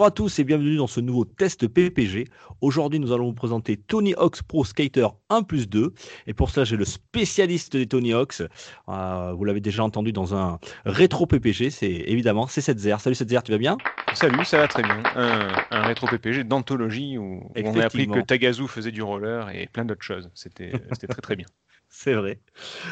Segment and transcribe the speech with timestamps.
[0.00, 2.24] Bonjour à tous et bienvenue dans ce nouveau test PPG.
[2.62, 5.92] Aujourd'hui, nous allons vous présenter Tony Hawk's Pro Skater 1 plus 2.
[6.26, 8.42] Et pour cela, j'ai le spécialiste des Tony Hawk's.
[8.88, 12.96] Euh, vous l'avez déjà entendu dans un rétro PPG, c'est évidemment c'est Setzer.
[12.98, 13.76] Salut Setzer, tu vas bien?
[14.14, 15.02] Salut, ça va très bien.
[15.16, 19.50] Un, un rétro PPG d'anthologie où, où on a appris que Tagazu faisait du roller
[19.54, 20.30] et plein d'autres choses.
[20.32, 20.70] C'était
[21.10, 21.46] très très bien.
[21.92, 22.40] C'est vrai.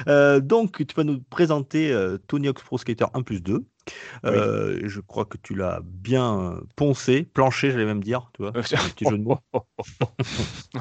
[0.09, 3.65] Euh, donc, tu vas nous présenter euh, Tony Hawk's Pro Skater 1 plus 2.
[4.27, 8.31] Euh, Je crois que tu l'as bien poncé, planché, j'allais même dire.
[8.35, 9.39] Tu vois, un petit jeu de mots.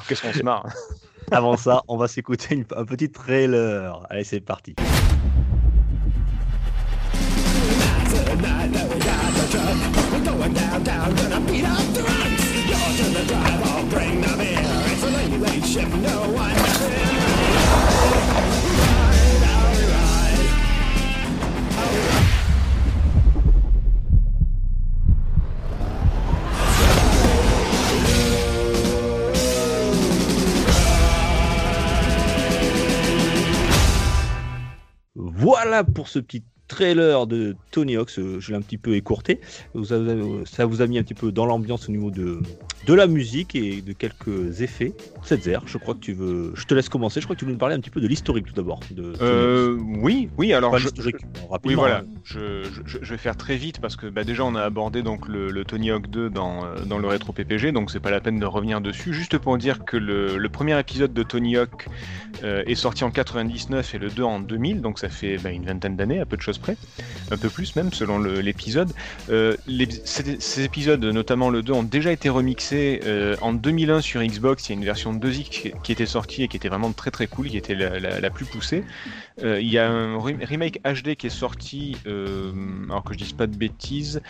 [0.09, 0.71] Qu'est-ce qu'on se marre hein.
[1.31, 4.02] Avant ça, on va s'écouter une- un petit trailer.
[4.09, 4.76] Allez, c'est parti.
[35.84, 38.12] Pour ce petit trailer de Tony Hawk.
[38.18, 39.40] Euh, Je l'ai un petit peu écourté.
[39.76, 42.40] Avez- ça vous a mis un petit peu dans l'ambiance au niveau de,
[42.88, 44.93] de la musique et de quelques effets.
[45.21, 46.54] Setzer, je crois que tu veux.
[46.55, 47.20] Je te laisse commencer.
[47.20, 48.80] Je crois que tu veux nous parler un petit peu de l'historique tout d'abord.
[48.91, 50.54] De Euh, oui, oui.
[50.54, 50.88] Alors, Pas je-
[51.65, 51.98] oui, voilà.
[51.98, 52.05] hein.
[52.24, 55.27] Je, je- je vais faire très vite parce que bah, déjà on a abordé donc
[55.27, 58.21] le, le Tony Hawk 2 dans, euh, dans le rétro PPG, donc c'est pas la
[58.21, 59.13] peine de revenir dessus.
[59.13, 61.88] Juste pour dire que le, le premier épisode de Tony Hawk
[62.43, 65.66] euh, est sorti en 99 et le 2 en 2000, donc ça fait bah, une
[65.66, 66.78] vingtaine d'années à peu de choses près,
[67.31, 68.91] un peu plus même selon l'épisode.
[69.30, 69.58] Euh,
[70.06, 74.68] ces épisodes, notamment le 2, ont déjà été remixés euh, en 2001 sur Xbox.
[74.68, 77.28] Il y a une version 2X qui, était sortie et qui était vraiment très très
[77.28, 78.84] cool, qui était la, la- la plus poussée.
[79.44, 82.52] Euh, il y a un re- remake HD qui est sorti, euh,
[82.90, 84.22] alors que je dise pas de bêtises.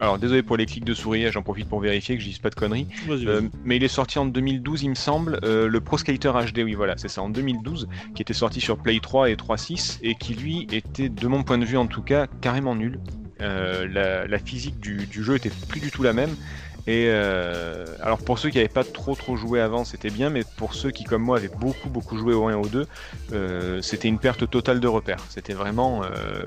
[0.00, 2.50] Alors désolé pour les clics de souris, j'en profite pour vérifier que je dise pas
[2.50, 2.86] de conneries.
[3.06, 3.50] Vas-y, vas-y.
[3.64, 6.94] mais il est sorti en 2012, il me semble, le Pro Skater HD, oui voilà,
[6.96, 10.66] c'est ça, en 2012, qui était sorti sur Play 3 et 3.6, et qui lui
[10.72, 12.98] était, de mon point de vue en tout cas, carrément nul.
[13.42, 16.36] Euh, la, la physique du, du jeu était plus du tout la même.
[16.86, 20.44] Et euh, alors pour ceux qui n'avaient pas trop trop joué avant, c'était bien, mais
[20.56, 22.86] pour ceux qui comme moi avaient beaucoup beaucoup joué au 1 et au 2,
[23.32, 25.24] euh, c'était une perte totale de repères.
[25.28, 26.42] C'était vraiment euh,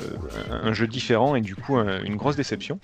[0.49, 2.79] un, jeu différent et du coup un- une grosse déception.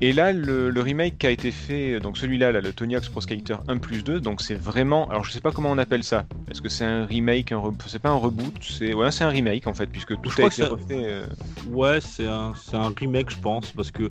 [0.00, 3.08] Et là, le, le remake qui a été fait, donc celui-là, là, le Tony Hawk's
[3.08, 6.02] Pro Skater 1 plus 2, donc c'est vraiment, alors je sais pas comment on appelle
[6.02, 6.24] ça.
[6.50, 9.66] Est-ce que c'est un remake, un c'est pas un reboot, c'est ouais, c'est un remake
[9.66, 11.22] en fait, puisque tout Je a été refait.
[11.70, 14.08] Ouais, c'est un, c'est un remake, je pense, parce que.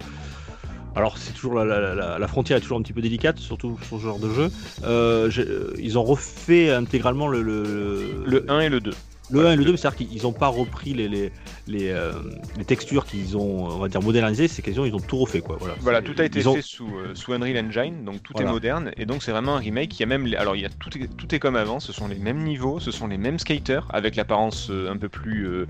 [0.95, 4.19] Alors, c'est toujours la, frontière est toujours un petit peu délicate, surtout sur ce genre
[4.19, 4.51] de jeu.
[4.83, 8.91] Euh, euh, ils ont refait intégralement le, le, le 1 et le 2.
[9.31, 11.31] Le 1 et le 2, c'est-à-dire qu'ils n'ont pas repris les, les,
[11.67, 12.11] les, euh,
[12.57, 15.41] les textures qu'ils ont, on va dire, modernisées, c'est qu'ils ont, ils ont tout refait,
[15.41, 15.57] quoi.
[15.79, 18.49] Voilà, tout a été ont- fait sous, euh, sous Unreal Engine, donc tout Voilà.
[18.49, 19.97] est moderne, et donc c'est vraiment un remake.
[19.97, 21.93] Il y a même, alors il y a tout, est, tout est comme avant, ce
[21.93, 25.47] sont les mêmes niveaux, ce sont les mêmes skaters avec l'apparence euh, un peu plus,
[25.47, 25.65] euh,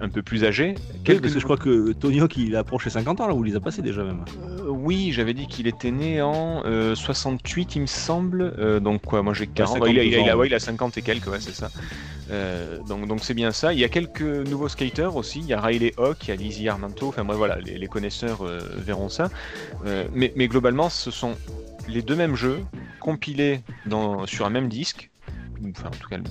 [0.00, 0.74] un peu plus âgée.
[1.08, 3.44] Oui, parce que je crois que Tony Hawk, il approche les 50 ans, là, où
[3.44, 4.24] il les a passés déjà, même.
[4.68, 8.80] Oui, j'avais dit qu'il était né en euh, 68, il me semble.
[8.80, 9.74] Donc quoi, moi j'ai 40.
[9.78, 11.40] 52 Ouais, il, a, il a- il a- ouais, il a 50 et quelques, ouais,
[11.40, 11.70] c'est ça.
[12.30, 13.72] Euh, donc donc c'est bien ça.
[13.72, 15.40] Il y a quelques nouveaux skaters aussi.
[15.40, 17.08] Il y a Riley Hawk, il y a Lizzie Armanto.
[17.08, 19.30] Enfin moi voilà, les, les connaisseurs euh, verront ça.
[19.86, 21.34] Euh, mais, mais globalement, ce sont
[21.88, 22.60] les deux mêmes jeux
[23.00, 25.10] compilés dans, sur un même disque.
[25.76, 26.24] Enfin en tout cas le-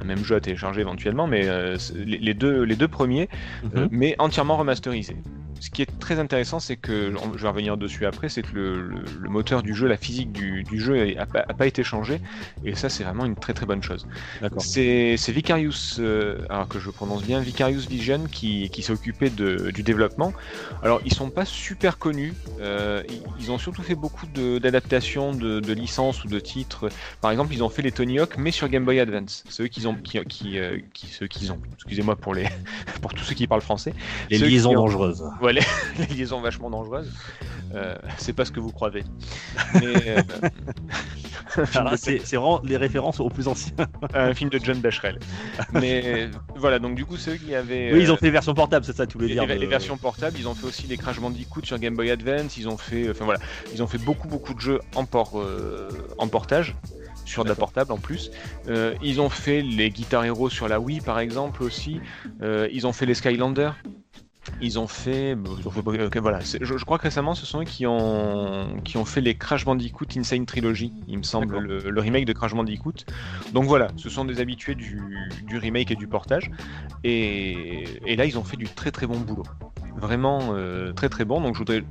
[0.00, 1.46] un même jeu à télécharger éventuellement, mais
[1.94, 3.28] les, les deux, les deux premiers
[3.64, 3.88] Mhm.
[3.90, 5.16] mais entièrement remasterisé.
[5.60, 8.80] Ce qui est très intéressant, c'est que, je vais revenir dessus après, c'est que le,
[8.88, 12.20] le- le moteur du jeu, la physique du, du jeu n'a pas, été changé,
[12.64, 14.06] et ça c'est vraiment une très très bonne chose.
[14.58, 19.70] C'est Vicarious, euh, alors que je prononce bien, Vicarious Vision qui, qui s'est occupé de-
[19.70, 20.32] du développement.
[20.82, 23.02] Alors ils sont pas super connus, euh,
[23.40, 26.88] ils, ont surtout fait beaucoup d'adaptations de, de licences ou de titres.
[27.20, 29.44] Par exemple, ils ont fait les Tony Hawk, mais sur Game Boy Advance.
[29.48, 31.58] C'est eux qui ont, qui, qui, euh, qui- ceux qu'ils ont.
[31.74, 32.46] Excusez-moi pour les,
[33.02, 33.94] pour tous ceux qui parlent français.
[34.30, 35.24] Les Ceux liaisons ont- dangereuses.
[35.40, 35.62] Ouais, les,
[35.98, 37.12] les liaisons vachement dangereuses.
[37.74, 39.04] Euh, c'est pas ce que vous croyez.
[39.82, 40.22] Euh,
[41.56, 43.74] de, c'est vraiment les références aux plus anciens.
[44.14, 45.18] un film de John Dacherel.
[45.72, 47.92] Mais voilà, donc du coup, c'est eux qui avaient.
[47.92, 49.46] Oui, ils ont euh, fait les versions portables, c'est ça, tous les les, dire.
[49.46, 52.68] les- versions portables, ils ont fait aussi les Crash Bandicoot sur Game Boy Advance, ils
[52.68, 53.40] ont fait, enfin voilà,
[53.72, 55.42] ils ont fait beaucoup beaucoup de jeux en port,
[56.18, 56.76] en portage.
[57.24, 58.30] sur de la portable en plus.
[58.68, 62.00] Euh, ils ont fait les Guitar Hero sur la Wii par exemple aussi.
[62.42, 63.74] Euh, ils ont fait les Skylanders.
[64.60, 66.40] Ils ont fait, bon, ils ont fait- ok, voilà.
[66.40, 69.64] Je, je crois que récemment, ce sont eux qui ont qui ont fait les Crash
[69.64, 72.92] Bandicoot Insane Trilogy, il me semble, le, le remake de Crash Bandicoot.
[73.52, 75.02] Donc voilà, ce sont des habitués du,
[75.42, 76.50] du remake et du portage.
[77.04, 79.44] Et, et là, ils ont fait du très très bon boulot,
[79.96, 81.40] vraiment euh, très très bon.
[81.40, 81.84] Donc je voudrais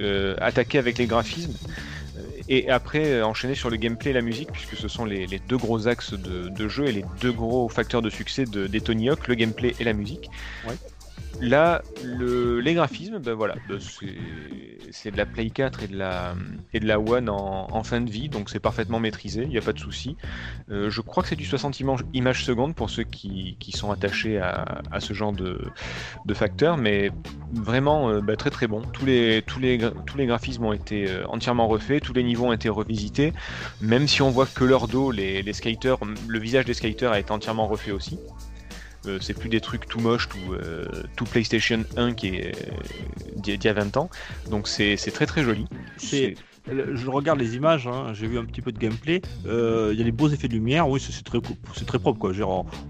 [0.00, 1.54] euh, attaquer avec les graphismes.
[2.16, 5.26] euh, Et après euh, enchaîner sur le gameplay et la musique, puisque ce sont les,
[5.26, 8.66] les deux gros axes de, de jeu et les deux gros facteurs de succès de,
[8.66, 10.28] des Tony Hawk, le gameplay et la musique.
[10.66, 10.74] Ouais.
[11.40, 17.00] Là, le, les graphismes, ben voilà, ben c'est- de la Play 4 et de la,
[17.00, 20.16] One en, fin de vie, donc c'est parfaitement maîtrisé, il n'y a pas de souci.
[20.70, 21.80] Euh, je crois que c'est du 60
[22.12, 25.58] images, secondes pour ceux qui, sont attachés à, ce genre de,
[26.34, 27.10] facteurs, mais
[27.52, 28.82] vraiment euh, ben très très bon.
[28.92, 29.42] Tous les,
[30.26, 33.32] graphismes ont été euh, entièrement refaits, tous les niveaux ont été revisités,
[33.80, 37.92] même si on voit que leur dos, le visage des skaters a été entièrement refait
[37.92, 38.18] aussi.
[39.06, 40.86] Euh, c'est plus des trucs tout moches, tout, euh,
[41.16, 42.72] tout PlayStation 1 qui est euh,
[43.36, 44.10] d'il y a- d'il y a 20 ans.
[44.50, 45.66] Donc c'est c'est très très joli.
[45.96, 46.34] C'est-
[46.92, 49.22] Je regarde les images, hein, j'ai vu un petit peu de gameplay.
[49.46, 51.98] euh, Il y a les beaux effets de lumière, oui, c'est très, co- c'est très
[51.98, 52.18] propre.
[52.18, 52.32] Quoi.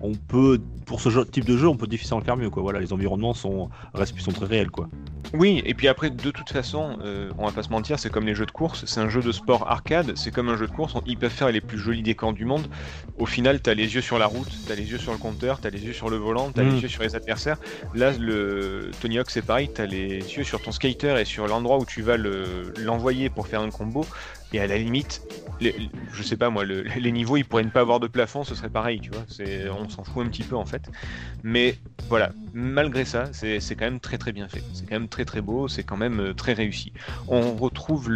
[0.03, 2.51] On- peut, pour ce jeu- type de jeu, on peut difficilement faire mieux.
[2.51, 2.63] Quoi.
[2.63, 4.71] Voilà, les environnements sont, très réels.
[4.71, 4.89] Quoi.
[5.35, 8.27] Oui, et puis après, de toute façon, euh, on va pas se mentir, c'est comme
[8.27, 10.73] les jeux de course, c'est un jeu de sport arcade, c'est comme un jeu de
[10.73, 12.67] course, ils peuvent faire les plus jolis décors du monde.
[13.19, 15.71] Au final, t'as les yeux sur la route, t'as les yeux sur le compteur, t'as
[15.71, 16.71] les yeux sur le volant, t'as Mm.
[16.75, 17.59] les yeux sur les adversaires.
[17.95, 21.79] Là, le Tony Hawk, c'est pareil, t'as les yeux sur ton skater et sur l'endroit
[21.79, 24.07] où tu vas le- l'envoyer pour faire un combo.
[24.53, 25.23] Et à la limite,
[25.61, 28.55] je sais pas moi, le- les niveaux, ils pourraient ne pas avoir de plafond, ce
[28.55, 29.25] serait pareil, tu vois.
[29.79, 30.91] On s'en fout un petit peu en fait.
[31.43, 31.77] Mais
[32.09, 34.63] voilà, malgré ça, c'est quand même très très bien fait.
[34.73, 36.93] C'est quand même très très beau, c'est quand même euh, très réussi.
[37.29, 38.11] On retrouve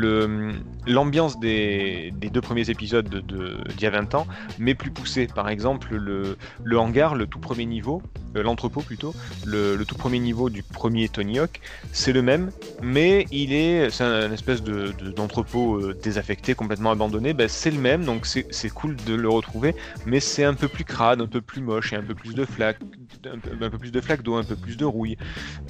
[0.86, 4.26] l'ambiance des, deux premiers épisodes de- de- d'il y a 20 ans,
[4.58, 5.26] mais plus poussé.
[5.26, 6.36] Par exemple, le,
[6.78, 8.02] hangar, le tout premier niveau,
[8.36, 9.14] euh, l'entrepôt plutôt,
[9.44, 11.60] le, tout premier niveau du premier Tony Hawk,
[11.92, 12.50] c'est le même,
[12.82, 17.33] mais il est, c'est un, espèce de, de- d'entrepôt euh, désaffecté, complètement abandonné.
[17.34, 19.74] Ben, c'est le même, donc c'est, cool de le retrouver,
[20.06, 22.44] mais c'est un peu plus crade, un peu plus moche, et un peu plus de
[22.44, 22.78] flaques,
[23.26, 25.16] un peu, un peu plus de flaques d'eau, un peu plus de rouille.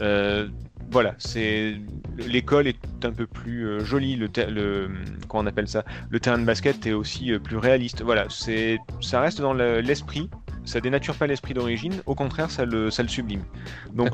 [0.00, 0.48] Euh,
[0.90, 1.76] voilà, c'est
[2.18, 4.90] l'école est un peu plus euh, jolie, le, le
[5.28, 8.02] comment on appelle ça, le terrain de basket est aussi euh, plus réaliste.
[8.02, 10.28] Voilà, c'est ça reste dans le- l'esprit.
[10.66, 13.42] Ça dénature pas l'esprit d'origine, au contraire, ça le, ça le sublime.
[13.92, 14.08] Donc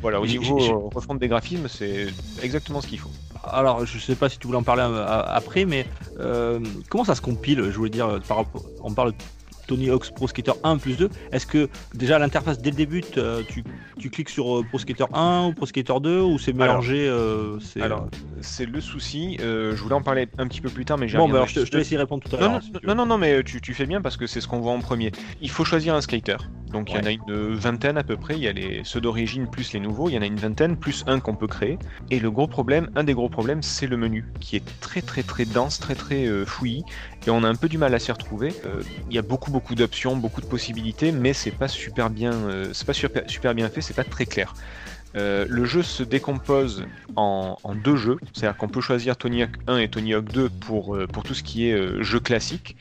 [0.00, 2.06] voilà, au niveau refonte des graphismes, c'est
[2.40, 3.10] exactement ce qu'il faut.
[3.44, 5.86] Alors, je sais pas si tu voulais en parler euh, après, mais
[6.18, 8.44] euh, comment ça se compile Je voulais dire, euh, par
[8.82, 9.12] on parle
[9.68, 11.08] Tony Hawk's Pro Skater 1 plus 2.
[11.30, 13.02] Est-ce que déjà l'interface dès le début,
[13.48, 13.62] tu,
[13.98, 17.60] tu cliques sur euh, Pro Skater 1 ou Pro Skater 2 ou c'est mélangé euh,
[17.60, 18.08] c'est- Alors,
[18.40, 19.36] c'est le souci.
[19.40, 21.48] euh, je voulais en parler un petit peu plus tard, mais j'ai bon, bah, alors,
[21.48, 22.48] je te, je te laisse y répondre tout à l'heure.
[22.50, 24.48] Non, non, si non, non, non, mais tu, tu fais bien parce que c'est ce
[24.48, 25.12] qu'on voit en premier.
[25.40, 26.36] Il faut choisir un skater.
[26.72, 28.34] Donc il y en a une vingtaine à peu près.
[28.34, 30.10] Il y a les ceux d'origine plus les nouveaux.
[30.10, 31.78] Il y en a une vingtaine plus un qu'on peut créer.
[32.10, 35.22] Et le gros problème, un des gros problèmes, c'est le menu qui est très très
[35.22, 36.84] très dense, très très euh, fouillis.
[37.26, 38.54] Et on a un peu du mal à s'y retrouver.
[38.64, 42.32] Euh, Il y a beaucoup beaucoup d'options, beaucoup de possibilités, mais c'est pas super bien,
[42.32, 43.80] euh, pas super, bien fait.
[43.80, 44.54] C'est pas très clair.
[45.16, 46.84] Euh, le jeu se décompose
[47.16, 50.96] en, deux jeux, c'est-à-dire qu'on peut choisir Tony Hawk 1 et Tony Hawk 2 pour,
[51.24, 52.76] tout ce qui est jeu classique.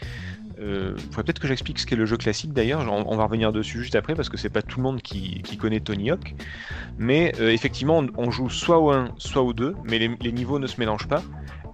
[0.59, 3.83] Euh, faudrait peut-être que j'explique ce qu'est le jeu classique d'ailleurs, on, va revenir dessus
[3.83, 6.35] juste après parce que c'est pas tout le monde qui, connaît Tony Hawk.
[6.97, 10.79] Mais effectivement, on, joue soit au 1, soit au 2, mais les niveaux ne se
[10.79, 11.23] mélangent pas.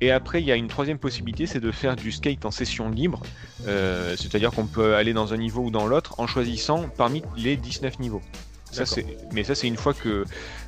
[0.03, 2.89] Et après, il y a une troisième possibilité, c'est de faire du skate en session
[2.89, 3.21] libre,
[3.65, 7.55] Euh, c'est-à-dire qu'on peut aller dans un niveau ou dans l'autre en choisissant parmi les
[7.55, 8.21] 19 niveaux.
[8.69, 8.83] Ça.
[9.31, 10.25] Mais ça, c'est une fois que.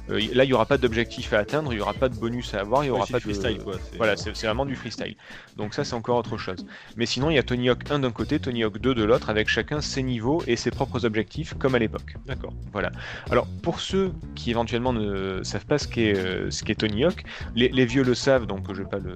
[0.09, 2.53] Euh, là, il n'y aura pas d'objectif à atteindre, il n'y aura pas de bonus
[2.53, 3.23] à avoir, il n'y aura pas de.
[3.23, 3.75] freestyle, quoi.
[3.97, 5.15] Voilà, c'est c'est vraiment du freestyle.
[5.57, 6.65] Donc ça, c'est encore autre chose.
[6.95, 9.29] Mais sinon, il y a Tony Hawk 1 d'un côté, Tony Hawk 2 de l'autre,
[9.29, 12.15] avec chacun ses niveaux et ses propres objectifs, comme à l'époque.
[12.25, 12.53] D'accord.
[12.71, 12.91] Voilà.
[13.31, 17.23] Alors, pour ceux qui éventuellement ne savent pas ce qu'est euh, ce qu'est Tony Hawk,
[17.55, 19.13] les, les vieux le savent, donc je vais pas le.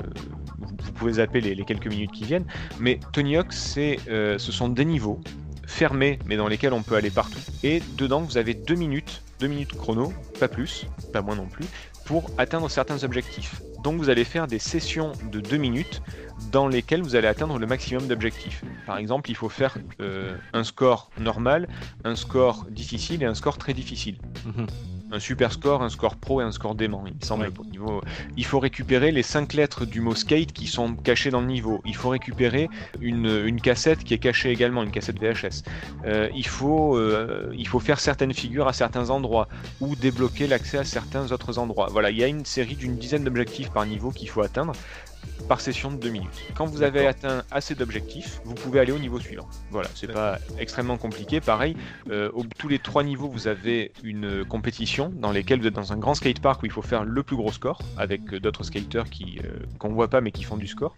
[0.58, 2.46] Vous, vous pouvez zapper les, les quelques minutes qui viennent.
[2.80, 5.22] Mais Tony Hawk, c'est, euh, ce sont des niveaux
[5.70, 7.40] fermés, mais dans lesquels on peut aller partout.
[7.64, 11.66] Et dedans, vous avez deux minutes, deux minutes chrono, pas plus, pas moins non plus,
[12.06, 13.62] pour atteindre certains objectifs.
[13.84, 16.02] Donc, vous allez faire des sessions de deux minutes
[16.52, 18.64] dans lesquelles vous allez atteindre le maximum d'objectifs.
[18.86, 21.68] Par exemple, il faut faire euh, un score normal,
[22.04, 24.18] un score difficile et un score très difficile.
[24.46, 24.68] Mhm.
[25.12, 27.46] Un super score, un score pro et un score dément, il me semble.
[27.48, 27.52] Ouais.
[27.60, 28.02] au niveau-
[28.38, 31.82] Il faut récupérer les 5 lettres du mot skate qui sont cachées dans le niveau.
[31.86, 32.70] Il faut récupérer
[33.02, 35.64] une, une cassette qui est cachée également, une cassette VHS.
[36.06, 39.48] Euh, il, faut, euh, il faut faire certaines figures à certains endroits
[39.82, 41.88] ou débloquer l'accès à certains autres endroits.
[41.92, 44.74] Voilà, il y a une série d'une dizaine d'objectifs par niveau qu'il faut atteindre.
[45.48, 46.44] Par session de 2 minutes.
[46.56, 49.48] Quand vous avez atteint assez d'objectifs, vous pouvez aller au niveau suivant.
[49.72, 51.42] Voilà, c'est pas extrêmement compliqué.
[51.42, 51.76] Pareil,
[52.12, 55.94] euh, au, tous les trois niveaux, vous avez une compétition dans lesquelles vous êtes dans
[55.94, 59.10] un grand skatepark où il faut faire le plus gros score avec euh, d'autres skaters
[59.10, 60.96] qui euh, qu'on voit pas mais qui font du score.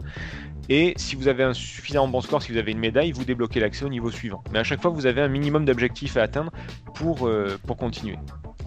[0.69, 3.59] Et si vous avez un suffisamment bon score, si vous avez une médaille, vous débloquez
[3.59, 4.43] l'accès au niveau suivant.
[4.51, 6.51] Mais à chaque fois, vous avez un minimum d'objectifs à atteindre
[6.95, 8.17] pour, euh, pour continuer.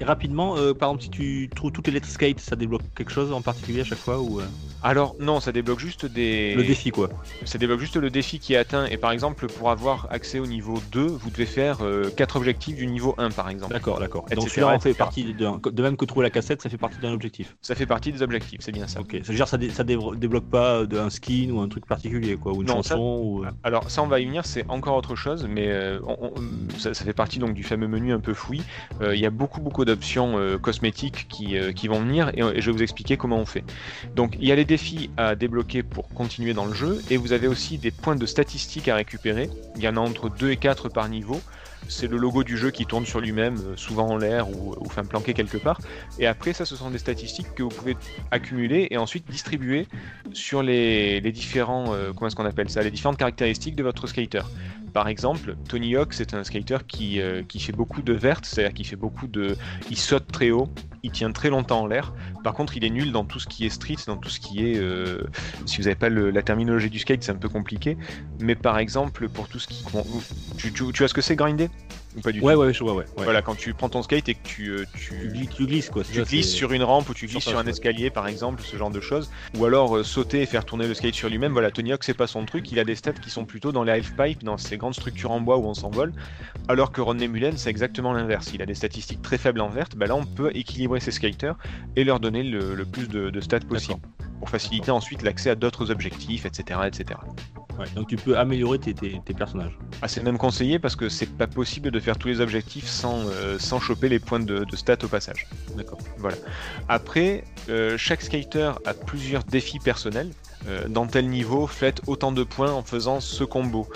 [0.00, 3.32] Et rapidement, par exemple, si tu trouves toutes les lettres skate, ça débloque quelque chose
[3.32, 4.40] en particulier à chaque fois ou
[4.82, 6.54] Alors non, ça débloque juste des...
[6.54, 7.08] le défi quoi
[7.44, 8.86] Ça débloque juste le défi qui est atteint.
[8.86, 11.78] Et par exemple, pour avoir accès au niveau 2, vous devez faire
[12.16, 13.72] 4 objectifs du niveau 1 par exemple.
[13.72, 14.26] D'accord, d'accord.
[14.34, 15.60] Donc celui-là fait partie d'un.
[15.64, 17.56] De même que trouver la cassette, ça fait partie d'un objectif.
[17.62, 19.00] Ça fait partie des objectifs, c'est bien ça.
[19.00, 19.12] Ok.
[19.22, 21.86] Ça veut dire ça, dé- ça dé- débloque pas euh, un skin ou un truc
[21.86, 23.44] particulier quoi, ou une Non, ça- chanson ou.
[23.44, 26.32] euh, Alors ça on va y venir, c'est encore autre chose, mais euh, on-
[26.78, 28.62] ça, ça fait partie donc du fameux menu un peu fouillis.
[29.00, 32.40] Euh, Il y a beaucoup beaucoup d'options euh, cosmétiques qui, euh, qui vont venir et,
[32.40, 33.64] et je vais vous expliquer comment on fait.
[34.16, 37.32] Donc il y a les défis à débloquer pour continuer dans le jeu et vous
[37.32, 39.50] avez aussi des points de statistiques à récupérer.
[39.76, 41.40] Il y en a entre 2 et 4 par niveau.
[41.88, 45.04] C'est le logo du jeu qui tourne sur lui-même, euh, souvent en l'air ou, enfin
[45.04, 45.78] planqué quelque part.
[46.18, 47.96] Et après, ça, ce sont des statistiques que vous pouvez
[48.30, 49.86] accumuler et ensuite distribuer
[50.32, 54.42] sur les, différents, euh, comment est-ce qu'on appelle ça, les différentes caractéristiques de votre skater.
[54.94, 58.86] Par exemple, Tony Hawk, c'est un skater qui, euh, fait beaucoup de vertes, c'est-à-dire qu'il
[58.86, 59.56] fait beaucoup de,
[59.90, 60.68] il saute très haut,
[61.04, 62.12] il tient très longtemps en l'air.
[62.42, 64.66] Par contre, il est nul dans tout ce qui est street, dans tout ce qui
[64.66, 65.22] est, euh,
[65.66, 67.96] si vous n'avez pas la terminologie du skate, c'est un peu compliqué.
[68.40, 69.84] Mais par exemple, pour tout ce qui,
[70.56, 71.68] tu, tu, tu vois ce que c'est grinder
[72.16, 73.04] Ou pas du Ouais, tout ouais, je vois, ouais.
[73.16, 73.24] ouais.
[73.24, 76.04] Voilà, quand tu prends ton skate et que tu, euh, Tu, tu, glisses, quoi.
[76.04, 78.76] tu ça, glisses sur une rampe ou tu glisses sur un escalier par exemple, ce
[78.76, 79.30] genre de choses.
[79.56, 81.52] Ou alors euh, sauter et faire tourner le skate sur lui-même.
[81.52, 83.82] Voilà, Tony Hawk c'est pas son truc, il a des stats qui sont plutôt dans
[83.84, 86.12] les half-pipe, dans ces grandes structures en bois où on s'envole.
[86.68, 89.96] Alors que Rodney Mullen c'est exactement l'inverse, il a des statistiques très faibles en verte,
[89.96, 91.56] bah là on peut équilibrer ses skaters
[91.96, 94.00] et leur donner le, le plus de, de stats possible.
[94.38, 96.80] Pour faciliter ensuite l'accès à d'autres objectifs, etc.
[96.86, 97.18] etc.
[97.78, 99.76] Ouais, Donc tu peux améliorer tes, tes, tes personnages.
[100.02, 103.26] Ah, c'est même conseillé parce que c'est pas possible de faire tous les objectifs sans,
[103.26, 105.48] euh, sans choper les points de, de stats au passage.
[105.76, 105.98] D'accord.
[106.18, 106.36] Voilà.
[106.88, 110.30] Après, euh, chaque skater a plusieurs défis personnels.
[110.66, 113.86] Euh, dans tel niveau, faites autant de points en faisant ce combo.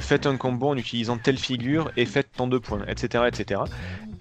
[0.00, 3.62] Faites un combo en utilisant telle figure et faites tant de points, etc., etc.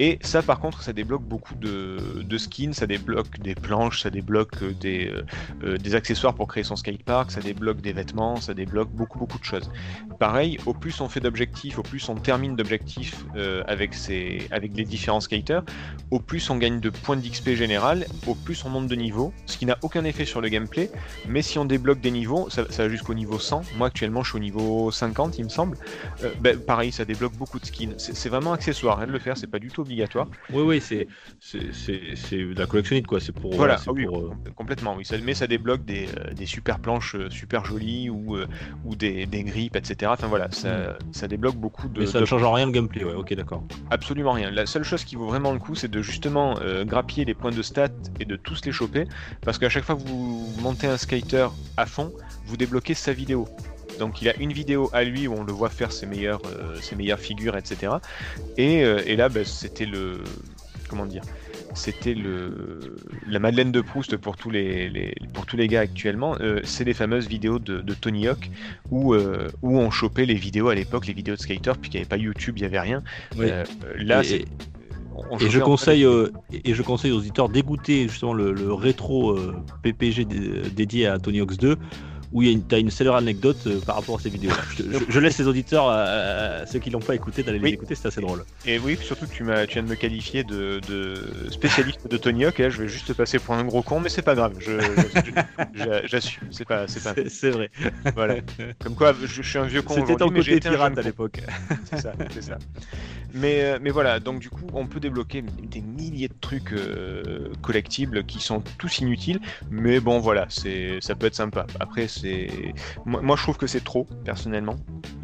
[0.02, 4.64] Et ça, par contre, ça débloque beaucoup de, skins, ça débloque des planches, ça débloque
[4.64, 5.26] euh, des, euh,
[5.64, 9.38] euh, des accessoires pour créer son skatepark, ça débloque des vêtements, ça débloque beaucoup, beaucoup
[9.38, 9.70] de choses.
[10.18, 13.26] Pareil, au plus on fait d'objectifs, au plus on termine d'objectifs
[13.68, 15.64] avec, les différents skaters,
[16.12, 19.58] au plus on gagne de points d'XP général, au plus on monte de niveau, ce
[19.58, 20.90] qui n'a aucun effet sur le gameplay,
[21.28, 24.38] mais si on débloque des niveaux, ça, va jusqu'au niveau 100, moi actuellement je suis
[24.38, 25.78] au niveau 50 il me semble,
[26.40, 29.48] ben, pareil ça débloque beaucoup de skins, c'est vraiment accessoire, rien de le faire, c'est
[29.48, 30.28] pas du tout obligatoire.
[30.52, 31.08] Oui, oui, c'est
[31.52, 33.20] de la collectionnite quoi.
[33.20, 33.56] C'est pour.
[33.56, 36.34] Voilà, c'est ah oui, pour, euh, com- complètement, oui, ça, mais ça débloque des, euh,
[36.34, 38.48] des super planches euh, super jolies ou, euh,
[38.86, 40.12] ou des, des grippes, etc.
[40.14, 42.72] Enfin voilà, ça, ça débloque beaucoup de, Mais ça de ne change en rien le
[42.72, 43.04] gameplay.
[43.04, 43.64] Ouais, ok, d'accord.
[43.90, 44.52] Absolument rien.
[44.52, 47.52] La seule chose qui vaut vraiment le coup, c'est de justement euh, grappiller les points
[47.52, 47.88] de stats
[48.20, 49.06] et de tous les choper,
[49.44, 52.12] parce qu'à chaque fois que vous montez un skater à fond,
[52.46, 53.48] vous débloquez sa vidéo.
[54.00, 56.76] Donc il a une vidéo à lui où on le voit faire ses meilleures, euh,
[56.82, 57.94] ses meilleures figures, etc.
[58.58, 60.18] Et, euh, et là, bah, c'était le...
[60.90, 61.22] Comment dire
[61.76, 62.96] c'était le
[63.28, 66.36] la Madeleine de Proust pour tous les, les- pour tous les gars actuellement.
[66.40, 68.50] euh, c'est les fameuses vidéos de, de Tony Hawk
[68.90, 72.00] où, euh, où on chopait les vidéos à l'époque, les vidéos de skaters, puis qu'il
[72.00, 73.04] n'y avait pas YouTube, il n'y avait rien.
[73.38, 73.46] Oui.
[73.52, 73.64] Euh,
[73.98, 74.46] là, Et- c'est-
[75.48, 79.34] je conseille, les- euh, et et je conseille aux auditeurs d'écouter justement le, le rétro
[79.38, 81.76] euh, PPG dé- dédié à Tony Hawk's 2,
[82.32, 84.52] où il y a une, célèbre anecdote euh, par rapport à ces vidéos.
[84.78, 87.70] je, je- je laisse les auditeurs, euh, ceux qui l'ont pas écouté, d'aller Oui.
[87.70, 88.46] les écouter, c'est assez drôle.
[88.66, 92.46] Et oui, surtout que tu, tu viens de me qualifier de, de spécialiste de Tony
[92.46, 94.36] Hawk, et là je vais juste te passer pour un gros con, mais c'est pas
[94.36, 94.54] grave,
[96.06, 97.70] j'assume, c'est pas, c'est vrai.
[98.16, 98.36] voilà.
[98.80, 101.42] Comme quoi, je, je suis un vieux con C'était j'ai côté un pirate à l'époque.
[101.86, 102.58] c'est ça, c'est ça.
[103.34, 107.50] Mais, euh, mais voilà, donc du coup, on peut débloquer des milliers de trucs euh,
[107.62, 111.68] collectibles qui sont tous inutiles, mais bon, voilà, ça peut être sympa.
[111.80, 112.48] Après, c'est,
[113.06, 114.76] moi, moi, je trouve que c'est trop, personnellement.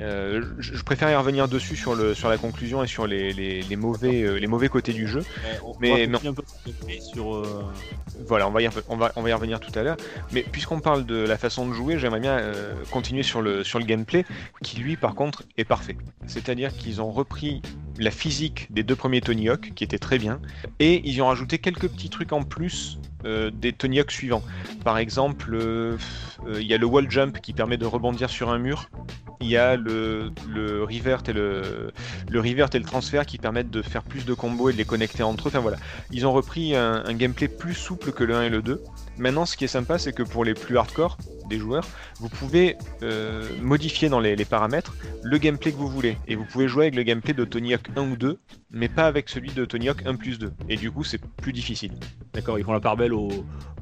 [0.01, 3.31] Euh, je, je préfère y revenir dessus sur le, sur la conclusion et sur les,
[3.33, 5.23] les, les mauvais, euh, les mauvais côtés du jeu.
[5.63, 5.73] On
[6.07, 6.19] non.
[6.25, 6.43] un peu
[6.99, 7.65] sur euh,
[8.27, 9.97] Voilà, on va, y, rev- on, va, on va y revenir tout à l'heure.
[10.31, 12.39] Mais puisqu'on parle de la façon de jouer, j'aimerais bien
[12.91, 14.25] continuer sur le, sur le gameplay,
[14.63, 15.97] qui lui, par contre, est parfait.
[16.27, 17.61] C'est-à-dire qu'ils ont repris
[17.97, 20.39] la physique des deux premiers Tony Hawk, qui était très bien,
[20.79, 24.44] et ils y ont rajouté quelques petits trucs en plus euh, des Tony Hawk suivants.
[24.84, 25.98] Par exemple, euh,
[26.48, 28.89] euh, il y a le wall jump qui permet de rebondir sur un mur.
[29.41, 31.91] Il y a le, le revert et le,
[32.29, 35.50] le le transfert qui permettent de faire plus de combos et de les connecter entre
[35.50, 35.60] eux.
[35.60, 35.77] Voilà,
[36.12, 38.82] ils ont repris un gameplay plus souple que le 1 et le 2.
[39.17, 41.17] Maintenant, ce qui est sympa, c'est que pour les plus hardcore,
[41.50, 41.88] des joueurs,
[42.19, 46.17] vous pouvez euh, modifier dans les, les paramètres le gameplay que vous voulez.
[46.27, 48.39] Et vous pouvez jouer avec le gameplay de Tony Hawk 1 ou 2,
[48.72, 50.51] mais pas avec celui de Tony Hawk 1 plus 2.
[50.69, 51.91] Et du coup, c'est plus difficile.
[52.34, 53.29] D'accord, ils font la part belle aux,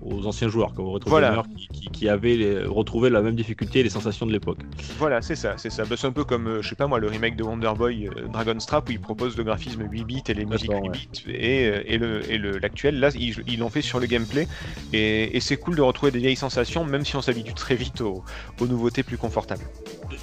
[0.02, 1.42] aux anciens joueurs, comme aux rétro Voilà.
[1.56, 4.60] qui, qui- qui avaient les- retrouvé la même difficulté et les sensations de l'époque.
[5.00, 5.86] Voilà, c'est ça, c'est ça.
[5.86, 8.08] Bah, c'est un peu comme, euh, je sais pas moi, le remake de Wonder Boy
[8.10, 10.84] euh, Dragon's Trap où il propose le graphisme 8 bits et les musiques 8 D'accord,
[10.90, 10.92] ouais.
[10.92, 13.00] bits et, euh, et le et le- l'actuel.
[13.00, 14.48] Là, ils ils l'ont fait sur le gameplay
[14.92, 18.02] et, et c'est cool de retrouver des vieilles sensations, même si on s'habitue très vite
[18.02, 18.24] aux,
[18.60, 19.66] aux nouveautés plus confortables.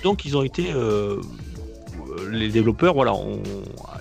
[0.02, 1.16] Donc ils ont été euh,
[2.30, 3.14] les développeurs, voilà,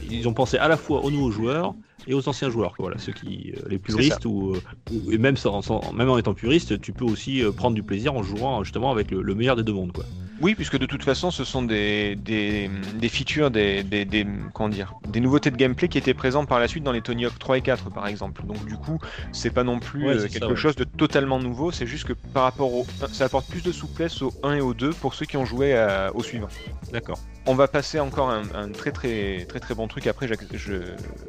[0.10, 1.74] ils ont pensé à la fois aux nouveaux joueurs
[2.08, 5.38] et aux anciens joueurs, voilà, ceux qui euh, les puristes ou, euh, ou- et même
[5.38, 8.92] sans, sans- même en étant puriste, tu peux aussi prendre du plaisir en jouant justement
[8.92, 10.06] avec le, le meilleur des deux mondes, quoi.
[10.42, 14.70] Oui, puisque de toute façon, ce sont des, des, des features, des, des, des- comment
[14.70, 17.38] dire, des nouveautés de gameplay qui étaient présentes par la suite dans les Tony Hawk
[17.38, 18.46] 3 et 4, par exemple.
[18.46, 19.00] Donc du coup,
[19.34, 20.56] c'est pas non plus Ouais, euh, ça, quelque ouais.
[20.56, 21.72] chose de totalement nouveau.
[21.72, 24.74] C'est juste que par rapport au, ça apporte plus de souplesse au 1 et au
[24.74, 26.48] 2 pour ceux qui ont joué à- au suivant.
[26.94, 27.20] D'accord.
[27.46, 30.08] On va passer encore un, un très très très très bon truc.
[30.08, 30.76] Après, j'ac- je,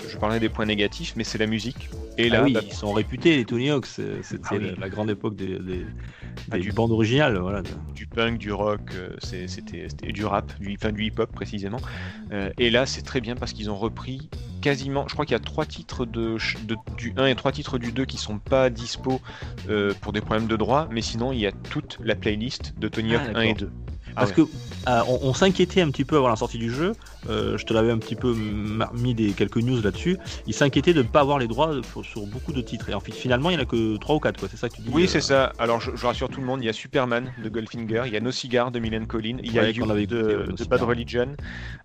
[0.08, 1.88] je parlerai des points négatifs, mais c'est la musique.
[2.18, 4.70] Et là, Ah oui, bah, ils sont réputés les Tony Hawk, c'est- c'était Ah oui.
[4.76, 5.86] la, la grande époque des, des,
[6.50, 7.62] Ah, du- bandes originales, voilà.
[7.94, 11.80] du punk, du rock, euh, c'était c'était du rap, du, enfin, du hip-hop précisément.
[12.32, 14.28] Euh, et là, c'est très bien parce qu'ils ont repris
[14.60, 17.50] quasiment, je crois qu'il y a trois titres de, ch- de- du 1 et trois
[17.52, 19.20] titres du 2 qui sont pas dispo
[19.68, 22.88] euh, pour des problèmes de droit, mais sinon il y a toute la playlist de
[22.88, 23.56] Tony Ah, Hawk 1 et d'accord.
[23.68, 23.70] 2.
[24.14, 26.92] Parce que euh, on, on s'inquiétait un petit peu avant la sortie du jeu.
[27.28, 28.34] euh, je te l'avais un petit peu
[28.94, 30.16] mis des quelques news là-dessus.
[30.46, 32.88] Ils s'inquiétaient de ne pas avoir les droits sur, sur beaucoup de titres.
[32.88, 34.48] Et en fait, finalement, il n'y en a que 3 ou 4 quoi.
[34.50, 34.90] C'est ça que tu dis.
[34.92, 35.52] Oui, euh, c'est ça.
[35.58, 38.16] Alors, je, je rassure tout le monde, il y a Superman de Goldfinger, il y
[38.16, 40.46] a No Cigar de Mylène Collin, il y a Ouais, You de.
[40.68, 41.36] Bad Religion,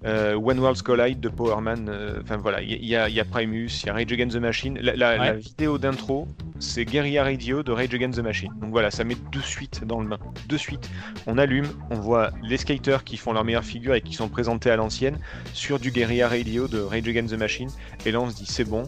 [0.04, 1.90] When Worlds Collide de Powerman,
[2.22, 3.94] enfin voilà, il y, a- il y a, il y a Primus, il y a
[3.94, 4.78] Rage Against the Machine.
[4.82, 5.18] La, la- Ouais.
[5.28, 6.28] la vidéo d'intro,
[6.60, 8.52] c'est Guerrilla Radio de Rage Against the Machine.
[8.62, 10.20] Donc voilà, ça met de suite dans le bain.
[10.48, 10.90] De suite,
[11.28, 14.70] on allume, on voit les skaters qui font leur meilleure figure et qui sont présentés
[14.70, 15.18] à l'ancienne
[15.54, 17.70] sur du Guerrilla Radio de Rage Against the Machine.
[18.06, 18.84] Et là, on se dit, c'est bon,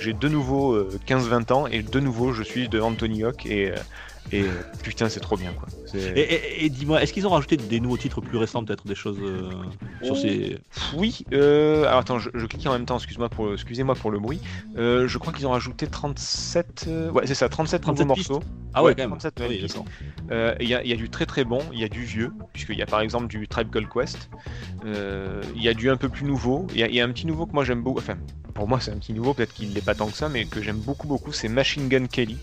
[0.00, 3.70] j'ai de nouveau euh, 15-20 ans et de nouveau, je suis devant Tony Hawk et,
[3.70, 3.76] euh,
[4.30, 4.44] et
[4.82, 5.68] putain, c'est trop bien quoi.
[5.94, 8.94] Et, et- et dis-moi, est-ce qu'ils ont rajouté des nouveaux titres plus récents, peut-être des
[8.94, 9.50] choses euh,
[10.02, 10.18] sur Oh.
[10.18, 10.58] ces.
[10.96, 14.18] Oui, euh, alors attends, je, je clique en même temps, excuse-moi pour, excusez-moi pour le
[14.20, 14.40] bruit.
[14.78, 18.30] Euh, je crois qu'ils ont rajouté 37, euh, ouais c'est ça, 37, 37 nouveaux pistes.
[18.30, 18.46] morceaux.
[18.74, 19.10] Ah ouais, Ouais, quand même.
[19.10, 19.74] 37 Oui, nouvelles pistes.
[19.76, 19.86] d'accord.
[20.30, 22.02] Euh, Il y, a- il y a du très très bon, il y a du
[22.04, 24.30] vieux, puisqu'il y a par exemple du Tribe Called Quest.
[24.84, 26.66] Il y a du un peu plus nouveau.
[26.74, 27.98] Il y, y a un petit nouveau que moi j'aime beaucoup.
[27.98, 28.16] Enfin,
[28.54, 30.62] pour moi c'est un petit nouveau, peut-être qu'il l'est pas tant que ça, mais que
[30.62, 32.38] j'aime beaucoup beaucoup, c'est Machine Gun Kelly.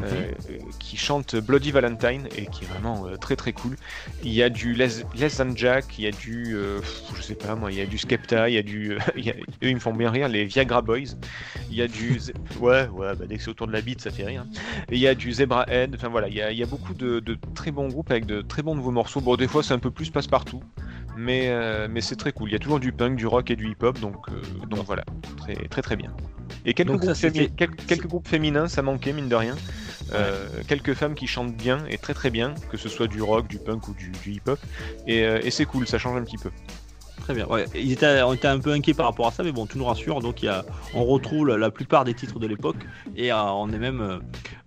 [0.00, 0.32] Euh,
[0.78, 3.76] qui chante Bloody Valentine et qui est vraiment euh, très très cool.
[4.22, 6.80] Il y a du Les, Less Than Jack, il y a du, euh,
[7.14, 9.74] je sais pas moi, il y a du Skepta, il y a du, eux ils
[9.74, 11.16] me font bien rire, les Viagra Boys.
[11.70, 12.20] Il y a du,
[12.60, 14.46] ouais ouais, bah, dès que c'est autour de la bite ça fait rire.
[14.90, 17.36] Et il y a du Zebra Head, enfin voilà, il y a, beaucoup de, de
[17.54, 19.20] très bons groupes avec de très bons nouveaux morceaux.
[19.20, 20.62] Bon des fois c'est un peu plus passe-partout.
[21.16, 22.48] Mais, euh, mais c'est très cool.
[22.48, 25.04] Il y a toujours du punk, du rock et du hip-hop, donc, euh, donc voilà,
[25.36, 26.10] très très très bien.
[26.64, 29.34] Et quelques, Donc ça, groupes, fémi- c'était- quel- quelques groupes féminins, ça manquait mine de
[29.34, 29.56] rien.
[30.14, 33.46] Euh, quelques femmes qui chantent bien et très très bien, que ce soit du rock,
[33.48, 34.58] du punk ou du, du hip-hop.
[35.06, 36.50] Et, euh, et c'est cool, ça change un petit peu.
[37.22, 37.46] Très bien.
[37.46, 39.78] Ouais, ils étaient, on était un peu inquiets par rapport à ça, mais bon, tout
[39.78, 40.20] nous rassure.
[40.20, 42.76] Donc, il y a, on retrouve la, la plupart des titres de l'époque
[43.16, 44.18] et euh, on est même euh,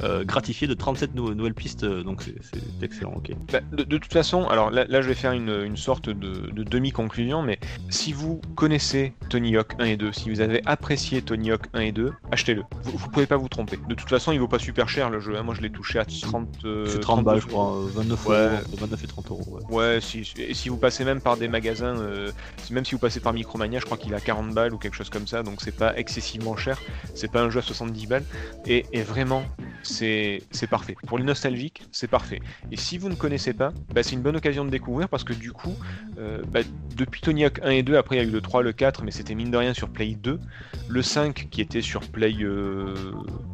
[0.04, 1.84] euh, gratifié de 37 nou- nouvelles pistes.
[1.86, 3.14] Donc, c'est excellent.
[3.18, 3.32] Ok.
[3.52, 6.50] Bah, de, de toute façon, alors là, là, je vais faire une, une sorte de,
[6.52, 11.22] de demi-conclusion, mais si vous connaissez Tony Hawk 1 et 2, si vous avez apprécié
[11.22, 12.64] Tony Hawk 1 et 2, achetez-le.
[12.84, 13.78] Vous, vous pouvez pas vous tromper.
[13.90, 15.36] De toute façon, il vaut pas super cher le jeu.
[15.38, 15.44] hein.
[15.44, 16.48] Moi, je l'ai touché à 30.
[16.64, 17.76] euh, c'est 30 balles, 32 je crois.
[17.76, 18.36] euh, 29 Ouais.
[18.38, 18.56] euros.
[18.72, 19.44] entre 29 et 30 euros.
[19.50, 19.76] ouais.
[19.76, 22.32] Ouais, si, et si vous passez même par des magasins, si-
[22.72, 25.10] même si vous passez par Micromania, je crois qu'il a 40 balles ou quelque chose
[25.10, 26.82] comme ça, donc c'est pas excessivement cher,
[27.14, 28.24] c'est pas un jeu à 70 balles,
[28.66, 29.44] et, vraiment,
[29.84, 30.96] c'est parfait.
[31.08, 32.42] Pour les nostalgiques, c'est parfait.
[32.72, 35.34] Et si vous ne connaissez pas, bah, c'est une bonne occasion de découvrir parce que
[35.34, 35.76] du coup,
[36.18, 36.62] euh, bah,
[36.96, 39.04] depuis Tony Hawk 1 et 2, après il y a eu le 3, le 4,
[39.04, 40.40] mais c'était mine de rien sur Play 2,
[40.88, 42.96] le 5 qui était sur Play euh,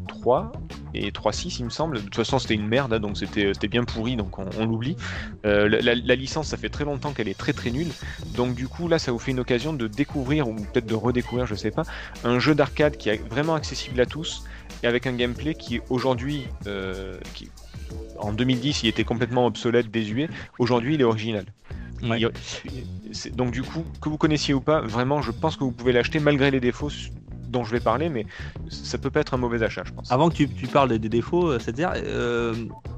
[0.07, 0.51] 3
[0.93, 3.83] et 3.6 il me semble, de toute façon c'était une merde, hein, donc c'était bien
[3.83, 4.95] pourri, donc on, l'oublie.
[5.45, 7.91] Euh, la- la licence, ça fait très longtemps qu'elle est très très nulle.
[8.35, 11.45] Donc du coup, là, ça vous fait une occasion de découvrir, ou peut-être de redécouvrir,
[11.45, 11.83] je sais pas,
[12.23, 14.43] un jeu d'arcade qui est vraiment accessible à tous,
[14.83, 17.49] et avec un gameplay qui aujourd'hui, euh, qui,
[18.17, 20.29] en 2010, il était complètement obsolète, désuet.
[20.59, 21.45] Aujourd'hui, il est original.
[22.03, 22.19] Ouais.
[22.19, 22.31] Il-
[23.13, 25.91] c'est- donc du coup, que vous connaissiez ou pas, vraiment, je pense que vous pouvez
[25.91, 26.89] l'acheter malgré les défauts
[27.51, 28.25] dont je vais parler, mais
[28.69, 30.11] ça peut pas être un mauvais achat, je pense.
[30.11, 32.53] Avant que tu, tu parles des, des défauts, euh, c'est-à-dire, euh,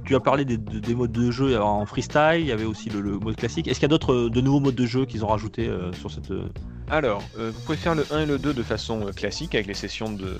[0.05, 2.89] tu as parlé des, de- des modes de jeu en freestyle, il y avait aussi
[2.89, 3.67] le, le mode classique.
[3.67, 6.11] Est-ce qu'il y a d'autres, de nouveaux modes de jeu qu'ils ont rajoutés euh, sur
[6.11, 6.31] cette.
[6.31, 6.47] euh,
[6.89, 9.67] Alors, euh, vous pouvez faire le 1 et le 2 de façon euh, classique avec
[9.67, 10.37] les sessions de,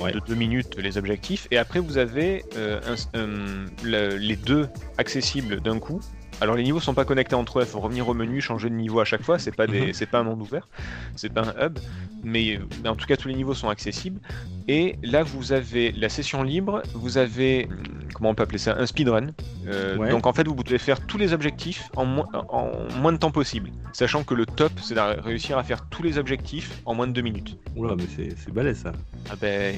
[0.00, 0.12] Ouais.
[0.12, 1.48] de 2 minutes, les objectifs.
[1.50, 2.80] Et après, vous avez euh,
[3.14, 6.00] un- un- le- les deux accessibles d'un coup.
[6.40, 7.62] Alors, les niveaux sont pas connectés entre eux.
[7.62, 9.38] Il faut revenir au menu, changer de niveau à chaque fois.
[9.38, 9.92] C'est pas, des, Mhm.
[9.92, 10.68] c'est pas un monde ouvert,
[11.16, 11.78] c'est pas un hub.
[12.24, 14.20] Mais, mais en tout cas, tous les niveaux sont accessibles.
[14.66, 16.82] Et là, vous avez la session libre.
[16.94, 17.76] Vous avez, hum,
[18.12, 19.28] comment on peut appeler ça, un speedrun.
[19.66, 20.10] Euh, Ouais.
[20.10, 22.70] Donc, en fait, vous pouvez faire tous les objectifs en, moins- en
[23.00, 23.70] moins de temps possible.
[23.92, 27.12] Sachant que le top, c'est de réussir à faire tous les objectifs en moins de
[27.12, 27.56] 2 minutes.
[27.76, 28.92] Oula, mais c'est c'est balèze ça.
[29.30, 29.74] Ah ben,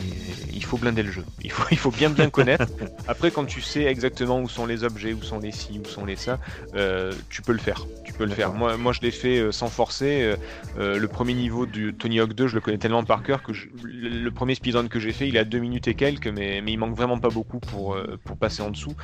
[0.53, 1.25] il faut blinder le jeu.
[1.43, 2.67] Il faut, il faut bien bien connaître.
[3.09, 6.05] Après, quand tu sais exactement où sont les objets, où sont les ci, où sont
[6.05, 6.39] les ça,
[6.75, 7.87] euh, tu peux le faire.
[8.05, 8.53] Tu peux le faire.
[8.53, 10.35] Moi, moi, je l'ai fait euh, sans forcer.
[10.79, 13.53] Euh, le premier niveau du Tony Hawk 2, je le connais tellement par cœur que
[13.53, 16.73] je- le, premier speedrun que j'ai fait, il a 2 minutes et quelques, mais, mais
[16.73, 18.95] il manque vraiment pas beaucoup pour, pour passer en dessous.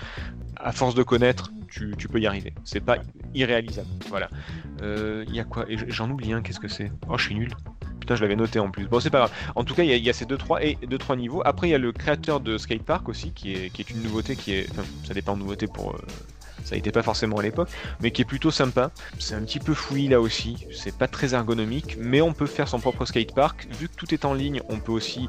[0.57, 2.55] À force de connaître, tu, tu peux y arriver.
[2.65, 2.99] C'est pas
[3.35, 3.89] irréalisable.
[4.09, 4.29] Voilà.
[4.83, 5.67] Il y a quoi?
[5.89, 6.91] J'en oublie un, qu'est-ce que c'est?
[7.09, 7.51] Oh, je suis nul.
[8.01, 8.87] Putain, je l'avais noté en plus.
[8.87, 9.33] Bon, c'est pas grave.
[9.57, 11.43] En tout cas, il y, a- il y a ces 2-3 et deux, trois niveaux.
[11.45, 14.37] Après, il y a le créateur de Skatepark aussi, qui est, qui est une nouveauté
[14.37, 14.69] qui est.
[14.71, 15.95] Enfin, ça dépend de nouveauté pour.
[15.97, 15.99] euh,
[16.67, 18.91] ça n'était pas forcément à l'époque, mais qui est plutôt sympa.
[19.19, 22.69] C'est un petit peu fouillis là aussi, c'est pas très ergonomique, mais on peut faire
[22.69, 23.67] son propre skatepark.
[23.71, 25.29] Vu que tout est en ligne, on peut aussi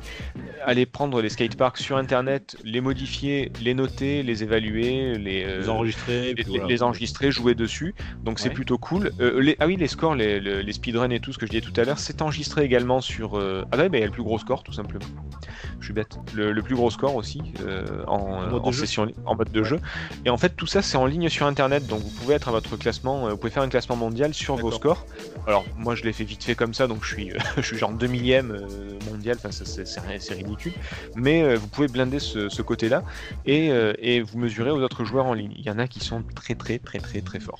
[0.65, 5.69] aller prendre les skateparks sur internet, les modifier, les noter, les évaluer, les, euh, Les
[5.69, 6.83] enregistrer, les, voilà.
[6.83, 7.95] enregistrer, jouer dessus.
[8.23, 8.53] Donc c'est Ouais.
[8.55, 9.11] plutôt cool.
[9.19, 11.79] Euh, les, ah oui, les scores, les, speedruns et tout ce que je disais tout
[11.79, 13.37] à l'heure, c'est enregistré également sur.
[13.37, 15.05] euh, Ah ouais, bah, il y a le plus gros score tout simplement.
[15.79, 16.17] Je suis bête.
[16.33, 17.41] Le, le plus gros score aussi
[18.07, 19.79] en, session, en mode de jeu.
[20.25, 21.85] Et en fait, tout ça c'est en ligne sur internet.
[21.87, 24.55] Donc vous pouvez être à votre classement, euh, vous pouvez faire un classement mondial sur
[24.55, 25.05] vos scores.
[25.45, 27.91] Alors moi je l'ai fait vite fait comme ça, donc je suis, je suis genre
[27.91, 30.73] 2 millième euh, mondial, enfin ça, c'est c'est rien- c'est ridicule.
[31.15, 33.03] Mais euh, vous pouvez blinder ce, ce côté-là
[33.45, 35.53] et, euh, et vous mesurez aux autres joueurs en ligne.
[35.57, 37.59] Il y en a qui sont très très très très très forts.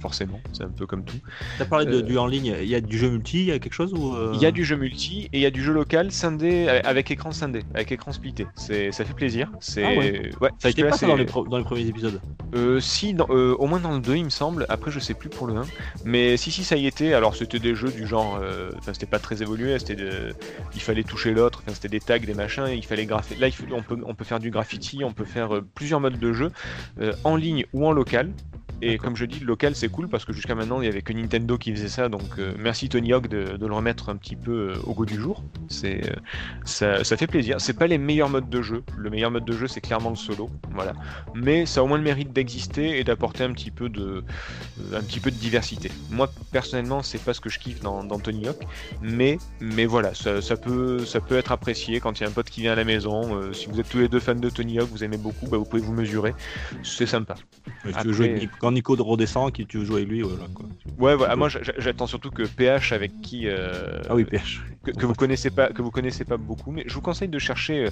[0.00, 1.16] Forcément, c'est un peu comme tout.
[1.58, 3.52] T'as parlé de, Euh, du en ligne, il y a du jeu multi, il y
[3.52, 5.50] a quelque chose ou euh, Il y a du jeu multi et il y a
[5.50, 8.46] du jeu local scindé avec écran scindé, avec écran splitté.
[8.54, 9.50] C'est, ça fait plaisir.
[9.60, 10.30] C'est, Ah ouais.
[10.40, 12.20] ouais, Ça a été pas ça dans les, pro- dans les premiers épisodes.
[12.54, 14.66] Euh, si, euh, au moins dans le 2, il me semble.
[14.68, 15.62] Après, je sais plus pour le 1.
[16.04, 17.12] Mais si, si, ça y était.
[17.14, 18.38] Alors, c'était des jeux du genre.
[18.42, 19.78] euh, c'était pas très évolué.
[19.78, 19.96] C'était.
[20.74, 21.62] Il fallait toucher l'autre.
[21.64, 22.66] Enfin, c'était des tags, des machins.
[22.68, 23.36] il fallait graffer.
[23.36, 25.04] Là, on, peut, on peut faire du graffiti.
[25.04, 26.50] On peut faire euh, plusieurs modes de jeu
[27.24, 28.30] en ligne ou en local.
[28.82, 31.00] Et comme je dis, le local c'est cool parce que jusqu'à maintenant il y avait
[31.00, 34.16] que Nintendo qui faisait ça, donc euh, merci Tony Hawk de, de le remettre un
[34.16, 35.42] petit peu euh, au goût du jour.
[35.68, 36.14] C'est euh,
[36.64, 37.58] ça, ça fait plaisir.
[37.60, 38.82] C'est pas les meilleurs modes de jeu.
[38.98, 40.92] Le meilleur mode de jeu c'est clairement le solo, voilà.
[41.34, 44.22] Mais ça a au moins le mérite d'exister et d'apporter un petit peu de
[44.94, 45.90] un petit peu de diversité.
[46.10, 48.60] Moi personnellement c'est pas ce que je kiffe dans, dans Tony Hawk,
[49.00, 52.32] mais mais voilà ça, ça peut ça peut être apprécié quand il y a un
[52.32, 53.36] pote qui vient à la maison.
[53.36, 55.56] euh, si vous êtes tous les deux fans de Tony Hawk, vous aimez beaucoup, bah,
[55.56, 56.34] vous pouvez vous mesurer.
[56.82, 57.36] C'est sympa.
[57.94, 58.12] Après-
[58.66, 60.66] quand Nico redescend, qui tu veux jouer avec lui, voilà quoi.
[60.98, 61.36] Ouais, voilà.
[61.36, 64.62] Moi, j'a- j'attends surtout que PH, avec qui euh, Ah oui, PH.
[64.82, 67.38] que, que vous connaissez pas, que vous connaissez pas beaucoup, mais je vous conseille de
[67.38, 67.90] chercher euh,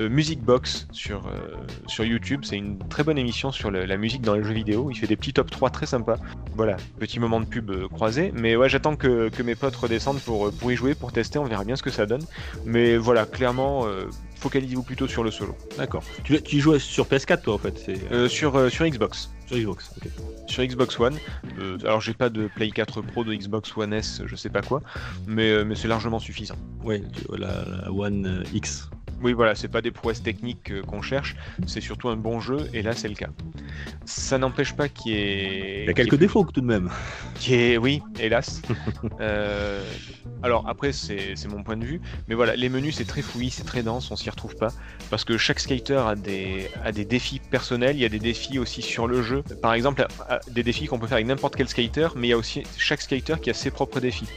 [0.00, 1.54] euh, Music Box sur euh,
[1.86, 2.40] sur YouTube.
[2.44, 4.88] C'est une très bonne émission sur le- la musique dans les jeux vidéo.
[4.90, 6.16] Il fait des petits top 3 très sympas.
[6.54, 8.32] Voilà, petit moment de pub euh, croisé.
[8.34, 11.38] Mais ouais, j'attends que, que mes potes redescendent pour pour y jouer, pour tester.
[11.38, 12.24] On verra bien ce que ça donne.
[12.64, 13.86] Mais voilà, clairement,
[14.36, 15.56] focalisez-vous plutôt sur le solo.
[15.76, 16.02] D'accord.
[16.24, 19.30] Tu, tu joues sur PS4 toi en fait, euh, Euh, sur euh, sur Xbox.
[19.46, 19.90] sur Xbox.
[19.96, 20.10] ok.
[20.48, 21.16] sur Xbox One.
[21.58, 24.62] Euh, alors j'ai pas de Play 4 Pro, de Xbox One S, je sais pas
[24.62, 24.82] quoi,
[25.26, 26.56] mais, euh, mais c'est largement suffisant.
[26.82, 27.02] Ouais,
[27.36, 28.88] la, la One X.
[29.22, 32.68] Oui voilà, c'est pas des prouesses techniques euh, qu'on cherche, c'est surtout un bon jeu,
[32.74, 33.28] et là c'est le cas.
[34.04, 35.82] Ça n'empêche pas qu'il y ait...
[35.82, 36.90] Il y a quelques défauts tout de même.
[37.34, 38.62] Qui est, oui, hélas.
[39.20, 39.82] Euh,
[40.42, 43.64] alors après, c'est mon point de vue, mais voilà, les menus c'est très fouillis, c'est
[43.64, 44.72] très dense, on s'y retrouve pas,
[45.10, 48.58] parce que chaque skater a des, a des défis personnels, il y a des défis
[48.58, 49.42] aussi sur le jeu.
[49.62, 52.34] Par exemple, a des défis qu'on peut faire avec n'importe quel skater, mais il y
[52.34, 54.28] a aussi chaque skater qui a ses propres défis.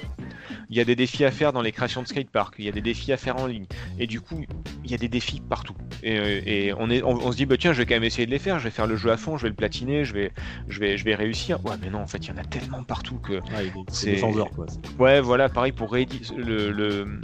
[0.71, 2.71] Il y a des défis à faire dans les créations de skatepark, il y a
[2.71, 3.65] des défis à faire en ligne,
[3.97, 4.39] et du coup,
[4.85, 5.75] il y a des défis partout.
[6.03, 8.03] Et, euh, et on, est, on, on se dit, bah tiens, je vais quand même
[8.03, 10.05] essayer de les faire, je vais faire le jeu à fond, je vais le platiner,
[10.05, 10.31] je vais,
[10.67, 11.63] je vais, je vais réussir.
[11.65, 14.21] Ouais, mais non, en fait, il y en a tellement partout que Ouais, C'est- c'est
[14.21, 14.67] 200 heures quoi.
[14.99, 17.19] Ouais, voilà, pareil pour réédi- le le-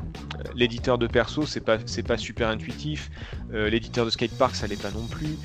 [0.56, 1.78] l'éditeur de perso, c'est pas
[2.08, 3.10] pas super intuitif.
[3.54, 5.38] Euh, l'éditeur de skatepark, ça l'est pas non plus.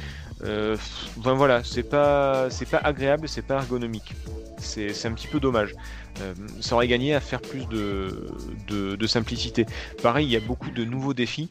[0.42, 0.74] Euh,
[1.18, 4.14] enfin, voilà, c'est pas c'est pas agréable, c'est pas ergonomique.
[4.58, 5.74] C'est un petit peu dommage.
[6.20, 8.26] Euh, ça aurait gagné à faire plus de,
[8.68, 9.66] de, de simplicité.
[10.02, 11.50] Pareil, il y a beaucoup de nouveaux défis.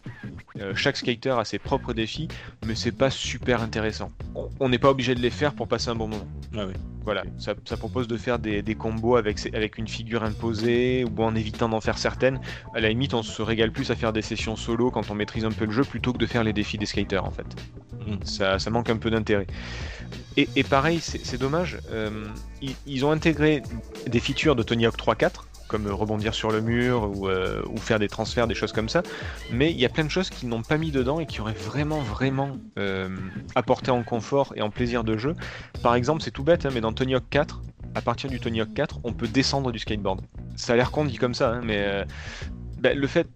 [0.60, 2.28] Euh, chaque skater a ses propres défis,
[2.66, 4.12] mais c'est pas super intéressant.
[4.60, 6.28] On- n'est pas obligé de les faire pour passer un bon moment.
[6.56, 6.66] Ah.
[7.04, 9.40] Voilà, ça, ça propose de faire des, des combos avec,
[9.78, 12.40] une figure imposée ou en évitant d'en faire certaines.
[12.76, 15.46] À la limite, on se régale plus à faire des sessions solo quand on maîtrise
[15.46, 17.48] un peu le jeu plutôt que de faire les défis des skaters en fait.
[18.06, 18.20] Mhm.
[18.24, 19.48] Ça, ça manque un peu d'intérêt.
[20.38, 22.28] Et, et pareil, c'est c'est dommage, euh,
[22.86, 23.64] ils, ont intégré
[24.08, 28.00] des features de Tony Hawk 3.4 comme rebondir sur le mur ou, euh, ou faire
[28.00, 29.04] des transferts, des choses comme ça.
[29.52, 31.54] Mais il y a plein de choses qu'ils n'ont pas mis dedans et qui auraient
[31.54, 33.16] vraiment, vraiment euh,
[33.56, 35.36] apporté en confort et en plaisir de jeu.
[35.84, 37.62] Par exemple, c'est tout bête, hein, mais dans Tony Hawk 4,
[37.96, 40.22] à partir du Tony Hawk 4, on peut descendre du skateboard.
[40.56, 42.04] Ça a l'air con dit comme ça, hein, mais euh,
[42.80, 43.28] bah, le fait,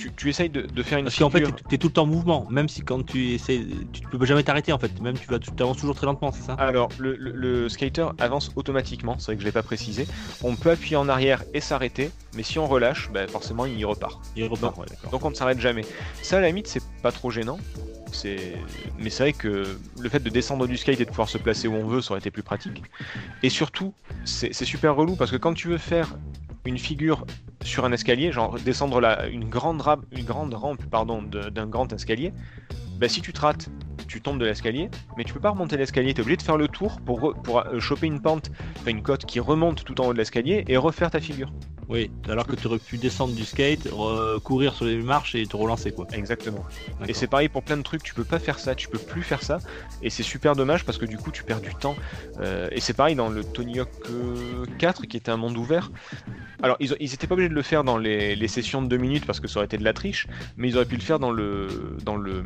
[0.00, 2.04] tu, tu essayes de, de faire une Parce qu'en fait, tu es tout le temps
[2.04, 3.60] en mouvement, même si quand tu essaies,
[3.92, 6.42] tu peux jamais t'arrêter en fait, même tu vas, tu avances toujours très lentement, c'est
[6.42, 6.54] ça?
[6.54, 10.06] Alors, le, le- le skater avance automatiquement, c'est vrai que je l'ai pas précisé.
[10.42, 13.84] On peut appuyer en arrière et s'arrêter, mais si on relâche, bah, forcément il y
[13.84, 14.20] repart.
[14.36, 15.10] Il repart, ouais, d'accord.
[15.10, 15.82] Donc on ne s'arrête jamais.
[16.22, 17.58] Ça, à la limite, c'est pas trop gênant.
[18.98, 21.68] Mais c'est vrai que le fait de descendre du skate et de pouvoir se placer
[21.68, 22.82] où on veut, ça aurait été plus pratique.
[23.42, 26.16] Et surtout, c'est super relou parce que quand tu veux faire
[26.64, 27.26] une figure
[27.62, 32.32] sur un escalier, genre descendre la, une, grande une grande rampe pardon, d'un grand escalier,
[32.98, 33.68] bah, si tu te rates,
[34.10, 36.56] tu tombes de l'escalier, mais tu peux pas remonter l'escalier, tu es obligé de faire
[36.56, 40.08] le tour pour, pour euh, choper une pente, enfin une côte qui remonte tout en
[40.08, 41.52] haut de l'escalier et refaire ta figure.
[41.88, 43.88] Oui, alors que tu aurais pu descendre du skate,
[44.44, 46.06] courir sur les marches et te relancer quoi.
[46.12, 46.64] Exactement.
[47.08, 49.24] Et c'est pareil pour plein de trucs, tu peux pas faire ça, tu peux plus
[49.24, 49.58] faire ça,
[50.00, 51.96] et c'est super dommage parce que du coup tu perds du temps.
[52.40, 55.90] Euh, et c'est pareil dans le Tony Hawk euh, 4 qui était un monde ouvert.
[56.62, 58.96] Alors ils, ils étaient pas obligés de le faire dans les, les sessions de 2
[58.96, 61.18] minutes parce que ça aurait été de la triche, mais ils auraient pu le faire
[61.18, 62.44] dans le dans le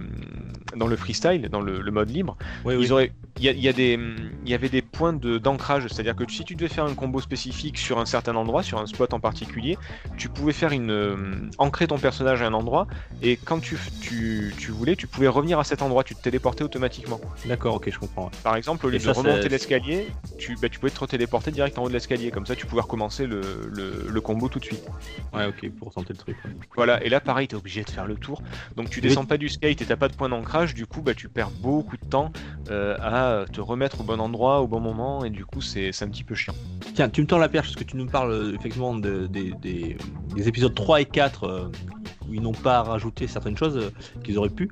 [0.75, 2.37] dans le freestyle, dans le, le mode libre.
[2.65, 2.91] Oui, Ils oui.
[2.91, 3.99] auraient, il y, a- y a des,
[4.45, 7.21] il y avait des points de d'ancrage, c'est-à-dire que si tu devais faire un combo
[7.21, 9.77] spécifique sur un certain endroit, sur un spot en particulier,
[10.17, 11.17] tu pouvais faire une euh,
[11.59, 12.87] ancrer ton personnage à un endroit
[13.23, 16.65] et quand tu, tu, tu voulais, tu pouvais revenir à cet endroit, tu te téléportais
[16.65, 17.21] automatiquement.
[17.47, 18.25] D'accord, ok, je comprends.
[18.27, 18.31] ouais.
[18.43, 20.07] Par exemple, au lieu Et de ça, remonter l'escalier,
[20.39, 22.83] tu, bah, tu pouvais te téléporter direct en haut de l'escalier, comme ça tu pouvais
[22.83, 23.41] recommencer le,
[23.71, 24.85] le, le combo tout de suite.
[25.33, 26.37] Ouais, ok, pour tenter le truc.
[26.45, 26.51] ouais.
[26.77, 28.43] Voilà, et là pareil, t'es obligé de faire le tour.
[28.77, 31.03] Donc tu Mais- descends pas du skate et t'as pas de point d'ancrage, du coup
[31.03, 32.31] bah tu perds beaucoup de temps
[32.71, 36.09] euh, à te remettre au bon endroit, au bon moment, et du coup c'est un
[36.09, 36.55] petit peu chiant.
[36.95, 39.53] Tiens, tu me tends la perche parce que tu nous parles euh, effectivement de- des,
[39.63, 39.97] des-
[40.35, 42.04] des épisodes 3 et 4 euh, où
[42.35, 43.91] ils n'ont pas rajouté certaines choses euh,
[44.23, 44.71] qu'ils auraient pu.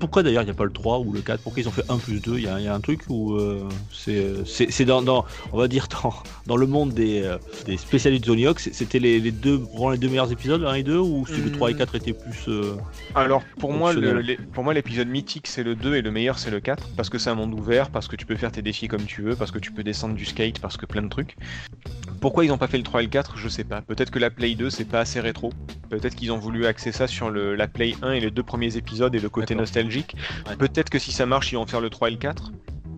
[0.00, 1.84] Pourquoi d'ailleurs il n'y a pas le 3 ou le 4 Pourquoi ils ont fait
[1.88, 4.84] 1 plus 2 Il y, a- il y a un truc où euh, c'est euh,
[4.84, 6.12] dans, dans, on va dire, dans,
[6.46, 9.56] dans le monde des, euh, des spécialistes de Tony Hawk, c'est- c'était les, les deux,
[9.56, 11.78] vraiment les deux meilleurs épisodes, le 1 et 2, ou si le 3 et Hmm.
[11.78, 12.44] 4 étaient plus.
[12.48, 12.74] euh,
[13.14, 14.24] Alors pour moi, le- Optionnel.
[14.26, 17.08] les- pour moi l'épisode mythique c'est le 2 et le meilleur c'est le 4, parce
[17.10, 19.36] que c'est un monde ouvert, parce que tu peux faire tes défis comme tu veux,
[19.36, 21.36] parce que tu peux descendre du skate, parce que plein de trucs.
[22.20, 23.82] Pourquoi ils ont pas fait le 3 et le 4 Je sais pas.
[23.82, 25.52] Peut-être que la Play 2 c'est pas assez rétro.
[25.90, 28.76] Peut-être qu'ils ont voulu axer ça sur le, la Play 1 et les deux premiers
[28.76, 30.16] épisodes et le côté nostalgique.
[30.48, 30.56] Ouais.
[30.56, 32.52] Peut-être que si ça marche, ils vont faire le 3 et le 4.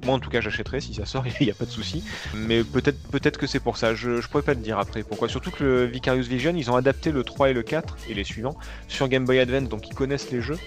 [0.04, 2.04] Moi en tout cas j'achèterai si ça sort, il n'y a pas de souci.
[2.34, 5.28] Mais peut-être peut-être que c'est pour ça, je, je pourrais pas te dire après pourquoi.
[5.28, 8.22] Surtout que le Vicarious Vision, ils ont adapté le 3 et le 4 et les
[8.24, 8.56] suivants
[8.88, 10.58] sur Game Boy Advance, donc ils connaissent les jeux.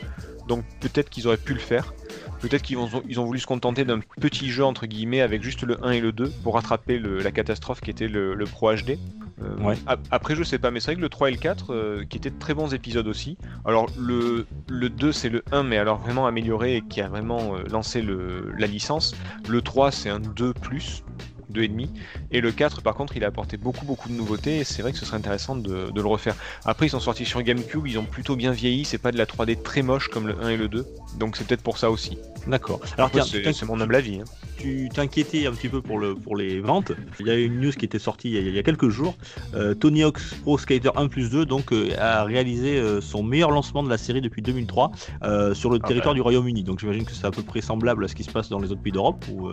[0.48, 1.94] Donc peut-être qu'ils auraient pu le faire.
[2.42, 5.64] Peut-être qu'ils ont, ils ont voulu se contenter d'un petit jeu entre guillemets avec juste
[5.64, 8.74] le 1 et le 2 pour rattraper le- la catastrophe qui était le, le Pro
[8.74, 8.98] HD.
[9.42, 9.76] Euh, Ouais.
[10.12, 12.18] Après je sais pas, mais c'est vrai que le 3 et le 4 euh, qui
[12.18, 13.38] étaient de très bons épisodes aussi.
[13.66, 17.56] Alors le, le 2 c'est le 1 mais alors vraiment amélioré et qui a vraiment
[17.56, 19.16] euh, lancé le, la licence.
[19.48, 21.04] Le 3 c'est un 2 plus.
[21.52, 21.88] 2,5
[22.32, 24.92] et le 4 par contre il a apporté beaucoup beaucoup de nouveautés et c'est vrai
[24.92, 26.36] que ce serait intéressant de, de le refaire
[26.66, 29.26] après ils sont sortis sur Gamecube ils ont plutôt bien vieilli c'est pas de la
[29.26, 30.86] 3D très moche comme le 1 et le 2
[31.18, 32.80] donc c'est peut-être pour ça aussi D'accord.
[32.98, 34.24] Alors c'est mon humble avis hein.
[34.58, 36.92] tu t'inquiétais un petit peu pour, le, pour les ventes.
[37.20, 38.90] Il y a une news qui était sortie il y a, il y a quelques
[38.90, 39.16] jours.
[39.54, 43.52] Euh, Tony Hawk's Pro Skater 1 plus 2 donc, euh, a réalisé euh, son meilleur
[43.52, 44.92] lancement de la série depuis 2003
[45.24, 46.18] euh, sur le Ah territoire bah.
[46.18, 46.64] du Royaume-Uni.
[46.64, 48.72] Donc j'imagine que c'est à peu près semblable à ce qui se passe dans les
[48.72, 49.24] autres pays d'Europe.
[49.32, 49.50] Ou,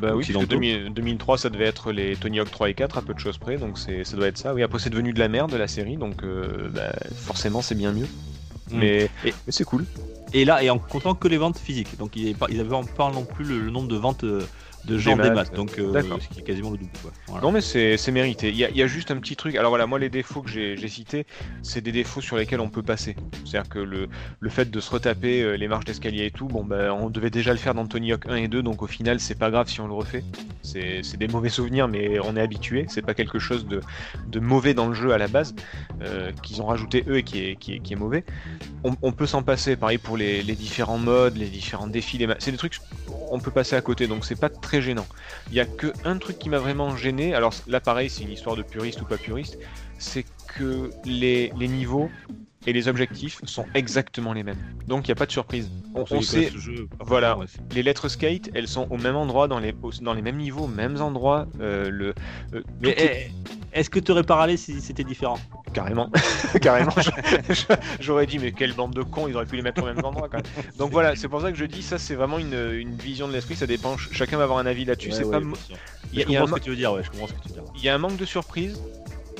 [0.00, 0.46] Bah oui, puisque Occidentaux.
[0.46, 3.38] 2000 2003 ça devait être les Tony Hawk 3 et 4 à peu de choses
[3.38, 4.54] près, donc c'est ça doit être ça.
[4.54, 7.92] Oui, après c'est devenu de la merde la série, donc euh, bah, forcément c'est bien
[7.92, 8.06] mieux.
[8.70, 8.78] Mm.
[8.78, 9.84] Mais, Et- mais c'est cool.
[10.34, 11.96] Et là, et en comptant que les ventes physiques.
[11.98, 14.42] Donc ils n'avaient pas non plus le, le nombre de ventes euh,
[14.88, 15.36] de gens Des des maths.
[15.36, 15.54] maths.
[15.54, 16.90] Donc euh, ce qui est quasiment le double.
[17.02, 17.12] quoi.
[17.26, 17.42] Voilà.
[17.42, 18.48] Non mais c'est mérité.
[18.48, 19.54] Il y, a, il y a juste un petit truc.
[19.56, 21.26] Alors voilà, moi les défauts que j'ai cités,
[21.62, 23.14] c'est des défauts sur lesquels on peut passer.
[23.44, 24.08] C'est-à-dire que le,
[24.40, 27.30] le fait de se retaper euh, les marches d'escalier et tout, bon ben on devait
[27.30, 29.68] déjà le faire dans Tony Hawk 1 et 2, donc au final c'est pas grave
[29.68, 30.24] si on le refait.
[30.62, 32.86] C'est des mauvais souvenirs, mais on est habitué.
[32.88, 33.80] C'est pas quelque chose de,
[34.28, 35.54] de mauvais dans le jeu à la base
[36.02, 38.24] euh, qu'ils ont rajouté eux et qui est, qui est, qui est mauvais.
[38.84, 39.76] On, on peut s'en passer.
[39.76, 42.18] Pareil pour les, les différents modes, les différents défis.
[42.18, 42.78] Les c'est des trucs
[43.30, 45.06] on peut passer à côté, donc c'est pas très gênant.
[45.50, 47.34] Il y a que un truc qui m'a vraiment gêné.
[47.34, 49.58] Alors là, pareil, c'est une histoire de puriste ou pas puriste.
[49.98, 52.10] C'est que les niveaux
[52.66, 54.58] et les objectifs sont exactement les mêmes.
[54.86, 55.70] Donc il n'y a pas de surprise.
[55.94, 57.36] On, sait, connaissent ce jeu, voilà.
[57.36, 60.36] ouais, les lettres skate, elles sont au même endroit, dans les, au- dans les mêmes
[60.36, 61.46] niveaux, mêmes endroits.
[61.60, 62.14] euh, le,
[62.54, 63.30] euh, Mais est-
[63.74, 65.38] eh, est-ce que tu aurais pas râlé si c'était différent?
[65.72, 66.10] Carrément,
[66.62, 66.92] carrément.
[68.00, 70.28] J'aurais dit, mais quelle bande de cons, ils auraient pu les mettre au même endroit.
[70.28, 70.64] Quand même.
[70.78, 73.32] Donc voilà, c'est pour ça que je dis, ça c'est vraiment une, une vision de
[73.32, 73.96] l'esprit, ça dépend.
[73.96, 75.08] ch- Chacun va avoir un avis là-dessus.
[75.10, 75.76] Ouais, c'est ouais, pas, bien mo- sûr.
[76.12, 76.92] il y a- Je il y a comprends un ce que tu veux dire.
[76.92, 77.64] Ouais, je comprends ce que tu veux dire.
[77.74, 78.80] il y a un manque de surprise,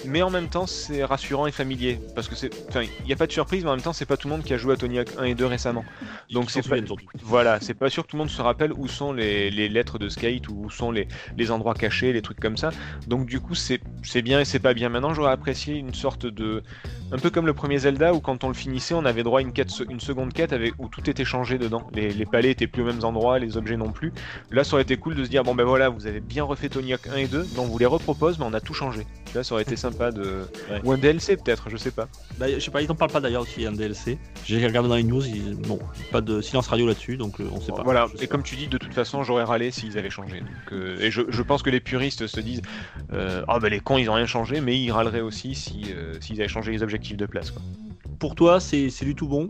[0.05, 3.17] mais en même temps c'est rassurant et familier parce que c'est, enfin, il n'y a
[3.17, 4.75] pas de surprise, mais en même temps c'est pas tout le monde qui a joué
[4.75, 5.85] à Tony Hawk 1 et 2 récemment.
[6.31, 6.77] Donc c'est pas,
[7.23, 9.99] voilà, c'est pas sûr que tout le monde se rappelle où sont les, les lettres
[9.99, 12.71] de skate ou où sont les, les endroits cachés, les trucs comme ça.
[13.07, 14.89] Donc du coup c'est c'est bien et c'est pas bien.
[14.89, 16.63] Maintenant j'aurais apprécié une sorte de
[17.13, 19.43] un peu comme le premier Zelda où quand on le finissait on avait droit à
[19.43, 21.89] une, quête, une seconde quête avec, où tout était changé dedans.
[21.95, 24.13] Les, les palais étaient plus aux mêmes endroits, les objets non plus.
[24.51, 26.69] Là ça aurait été cool de se dire bon ben voilà vous avez bien refait
[26.69, 29.07] Tony Hawk 1 et 2, donc on vous les repropose mais on a tout changé.
[29.35, 30.47] Là ça aurait été sympa de...
[30.71, 30.81] Ouais.
[30.85, 32.09] Ou un DLC peut-être, je sais pas.
[32.39, 34.19] Bah, je sais pas, ils en parlent pas d'ailleurs aussi, un DLC.
[34.45, 35.79] J'ai regardé dans les news, ils- bon,
[36.13, 37.83] pas de silence radio là-dessus, donc euh, on sait pas.
[37.83, 38.27] Voilà, et pas.
[38.27, 40.41] comme tu dis, de toute façon, j'aurais râlé s'ils avaient changé.
[40.41, 42.63] Donc, euh, et je, je pense que les puristes se disent
[43.13, 46.15] euh, Ah, ben les cons, ils ont rien changé, mais ils râleraient aussi si, euh,
[46.21, 47.51] s'ils avaient changé les objectifs de place.
[47.51, 47.63] Quoi.
[48.19, 49.49] Pour toi, c'est c'est du tout bon?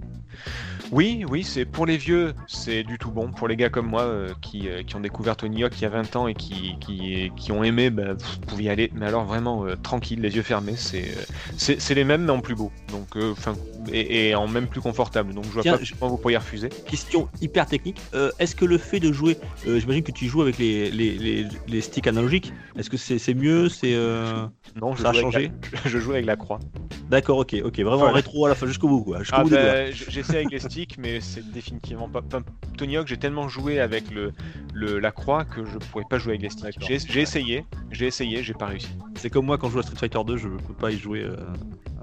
[0.90, 3.30] Oui, oui, c'est pour les vieux, c'est du tout bon.
[3.30, 5.84] Pour les gars comme moi euh, qui, euh, qui ont découvert Tony Hawk il y
[5.84, 8.90] a 20 ans et qui, qui, qui ont aimé, bah, vous pouvez y aller.
[8.94, 11.14] Mais alors vraiment euh, tranquille, les yeux fermés, c'est,
[11.58, 12.72] c'est, c'est les mêmes mais en plus beau.
[12.90, 13.54] Donc, enfin,
[13.92, 15.34] et, et en même plus confortable.
[15.34, 16.70] Donc je vois Tiens, pas pourquoi vous pourriez refuser.
[16.86, 18.00] Question hyper technique.
[18.38, 21.80] Est-ce que le fait de jouer, j'imagine que tu joues avec les, les, les, les
[21.82, 23.94] sticks analogiques, est-ce que c'est c'est mieux C'est
[24.80, 25.50] Non, je Ça a avec changé?
[25.72, 26.60] la- je joue avec la croix.
[27.10, 29.18] D'accord, ok, ok, vraiment rétro à la fin, jusqu'au bout, quoi.
[29.20, 32.20] Jusqu'au Ah bout bah, j'essaie avec les sticks, mais c'est définitivement pas.
[32.26, 32.42] Enfin,
[32.76, 34.32] Tony Hawk, j'ai tellement joué avec le,
[34.74, 36.64] le- la croix que je pourrais pas jouer avec les sticks.
[36.64, 36.88] D'accord.
[36.88, 38.88] J'ai j'ai essayé, j'ai essayé, j'ai pas réussi.
[39.16, 41.22] C'est comme moi quand je joue à Street Fighter 2, je peux pas y jouer.
[41.22, 41.36] euh,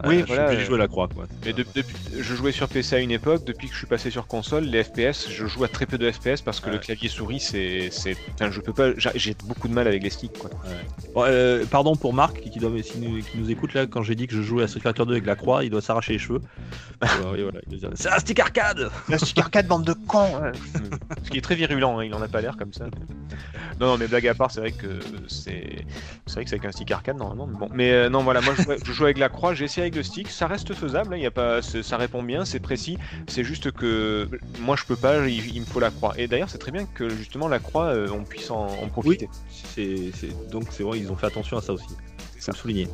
[0.03, 1.25] Oui, euh, je suis voilà, de euh, jouer à la croix, quoi.
[1.45, 4.27] De- depuis, je jouais sur PC à une époque, depuis que je suis passé sur
[4.27, 6.73] console, les FPS, je joue à très peu de FPS parce que Ouais.
[6.73, 7.89] le clavier souris, c'est.
[8.33, 8.89] Enfin, je peux pas.
[8.97, 10.49] j'ai- beaucoup de mal avec les sticks, quoi.
[11.13, 14.15] Bon, euh, pardon pour Marc qui, doit, qui nous, qui nous écoute là, quand j'ai
[14.15, 16.19] dit que je jouais à Street Fighter 2 avec la croix, il doit s'arracher les
[16.19, 16.41] cheveux.
[17.01, 20.41] Voilà, doit dire, C'est un stick arcade La stick arcade, bande de cons
[21.23, 22.85] Ce qui est très virulent, hein, il en a pas l'air comme ça.
[23.79, 25.85] Non, non, mais blague à part, c'est vrai que c'est.
[26.25, 27.69] C'est vrai que c'est avec un stick arcade normalement, mais bon.
[27.73, 29.95] Mais euh, non, voilà, moi je joue, je joue avec la croix, j'ai essayé avec
[29.95, 33.43] le stick, ça reste faisable, hein, y a pas, ça répond bien, c'est précis, c'est
[33.43, 34.27] juste que
[34.59, 36.13] moi je peux pas, il, il me faut la croix.
[36.17, 39.29] Et d'ailleurs, c'est très bien que justement la croix, euh, on puisse en, en profiter.
[40.51, 41.85] Donc c'est vrai, ils ont fait attention à ça aussi.
[42.37, 42.87] C'est Faut le souligner.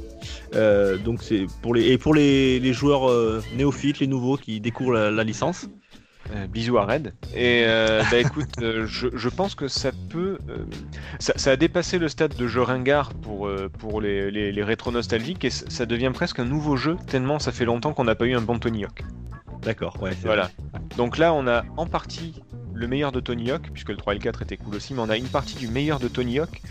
[0.53, 4.59] Euh, donc c'est pour les et pour les, les joueurs euh, néophytes, les nouveaux qui
[4.59, 5.67] découvrent la, la licence.
[6.33, 7.13] Euh, bisous à Red.
[7.35, 10.37] Et euh, bah écoute, euh, je, je pense que ça peut.
[11.19, 15.43] ça, ça a dépassé le stade de jeu ringard pour, pour les, les, les rétro-nostalgiques
[15.45, 18.35] et ça devient presque un nouveau jeu, tellement ça fait longtemps qu'on n'a pas eu
[18.35, 19.03] un bon Tony Hawk.
[19.61, 20.11] D'accord, ouais.
[20.23, 20.49] Voilà.
[20.97, 22.41] Donc là, on a en partie
[22.73, 25.01] le meilleur de Tony Hawk, puisque le 3 et le 4 étaient cool aussi, mais
[25.01, 26.61] on a une partie du meilleur de Tony Hawk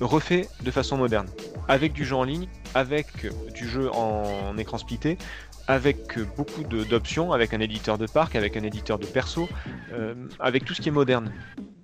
[0.00, 1.26] refait de façon moderne.
[1.68, 5.16] Avec du jeu en ligne, avec du jeu en écran splitté,
[5.66, 9.48] avec beaucoup de- d'options, avec un éditeur de parc, avec un éditeur de perso,
[9.92, 11.32] euh, avec tout ce qui est moderne.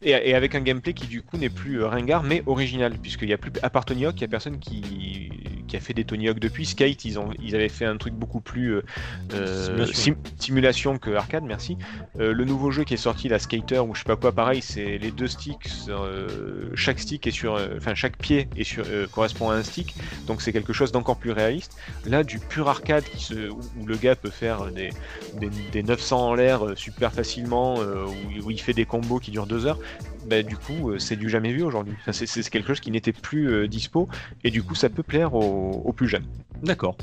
[0.02, 3.28] Et, et avec un gameplay qui du coup n'est plus euh, ringard mais original, puisqu'il
[3.28, 5.30] y a plus, à part Tony Hawk, il y a personne qui,
[5.70, 6.66] qui a fait des Tony Hawk depuis.
[6.66, 8.82] Skate, ils, ont, ils avaient fait un truc beaucoup plus euh,
[9.32, 10.02] euh, Simulation.
[10.02, 11.78] sim- simulation que arcade, merci.
[12.18, 14.62] Euh, le nouveau jeu qui est sorti, la Skater ou je sais pas quoi, pareil,
[14.62, 15.68] c'est les deux sticks.
[16.74, 19.94] chaque stick est sur, enfin chaque pied est sur, correspond à un stick,
[20.26, 21.76] donc c'est quelque chose d'encore plus réaliste.
[22.04, 24.90] Là, du pur arcade qui se, où, où le gars peut faire des,
[25.34, 29.46] des, des 900 en l'air super facilement, où, où il fait des combos qui durent
[29.46, 29.78] deux heures.
[30.26, 31.94] Bah, du coup, euh, c'est du jamais vu aujourd'hui.
[32.00, 34.08] Enfin, c'est- quelque chose qui n'était plus euh, dispo,
[34.44, 36.24] et du coup, ça peut plaire aux, aux plus jeunes.
[36.62, 36.96] D'accord.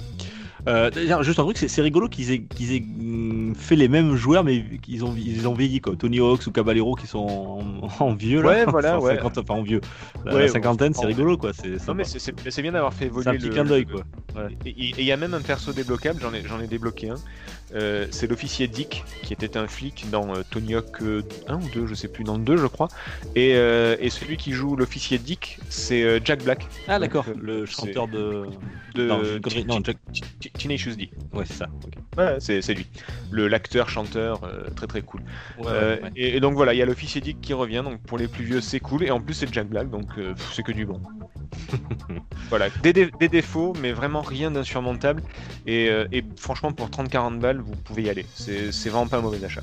[0.68, 0.92] Euh,
[1.24, 4.66] juste un truc, c'est, rigolo qu'ils aient, qu'ils aient hum, fait les mêmes joueurs, mais
[4.82, 8.42] qu'ils ont, ils ont vieilli, comme Tony Hawks ou Caballero qui sont en, en vieux
[8.42, 8.50] là.
[8.50, 9.16] Ouais, voilà, En ouais.
[9.16, 9.80] 50, enfin en vieux.
[10.26, 11.54] La, Ouais, la ouais, cinquantaine, c'est rigolo quoi.
[11.54, 14.04] C'est, Non, mais c'est- bien d'avoir fait évoluer C'est un petit le- clin d'œil quoi.
[14.66, 17.16] Et et il y a même un perso débloquable, j'en ai, j'en ai débloqué un.
[17.76, 21.70] Euh, c'est l'officier Dick, qui était un flic dans euh, Tony Hawk euh, 1 ou
[21.74, 22.88] 2, je sais plus, dans le 2 je crois.
[23.36, 26.66] Et, euh, et celui qui joue l'officier Dick, c'est euh, Jack Black.
[26.88, 28.46] Ah d'accord, le chanteur de.
[28.96, 29.98] De Non, je- non, Jack-
[30.98, 31.10] D.
[31.34, 31.68] Ouais, c'est ça.
[32.18, 32.88] Ouais, c'est c'est lui.
[33.32, 35.22] Le L'acteur, chanteur, euh, très très cool.
[35.60, 36.12] Ouais, Euh, ouais, ouais.
[36.16, 38.44] Et, et donc voilà, il y a l'officier Dick qui revient, donc pour les plus
[38.46, 41.00] vieux c'est cool, et en plus c'est Jack Black, donc euh, c'est que du bon.
[42.50, 45.22] voilà, des, dé- des défauts, mais vraiment rien d'insurmontable,
[45.66, 49.22] et, euh, et franchement pour 30-40 balles, vous pouvez y aller, c'est vraiment pas un
[49.22, 49.62] mauvais achat.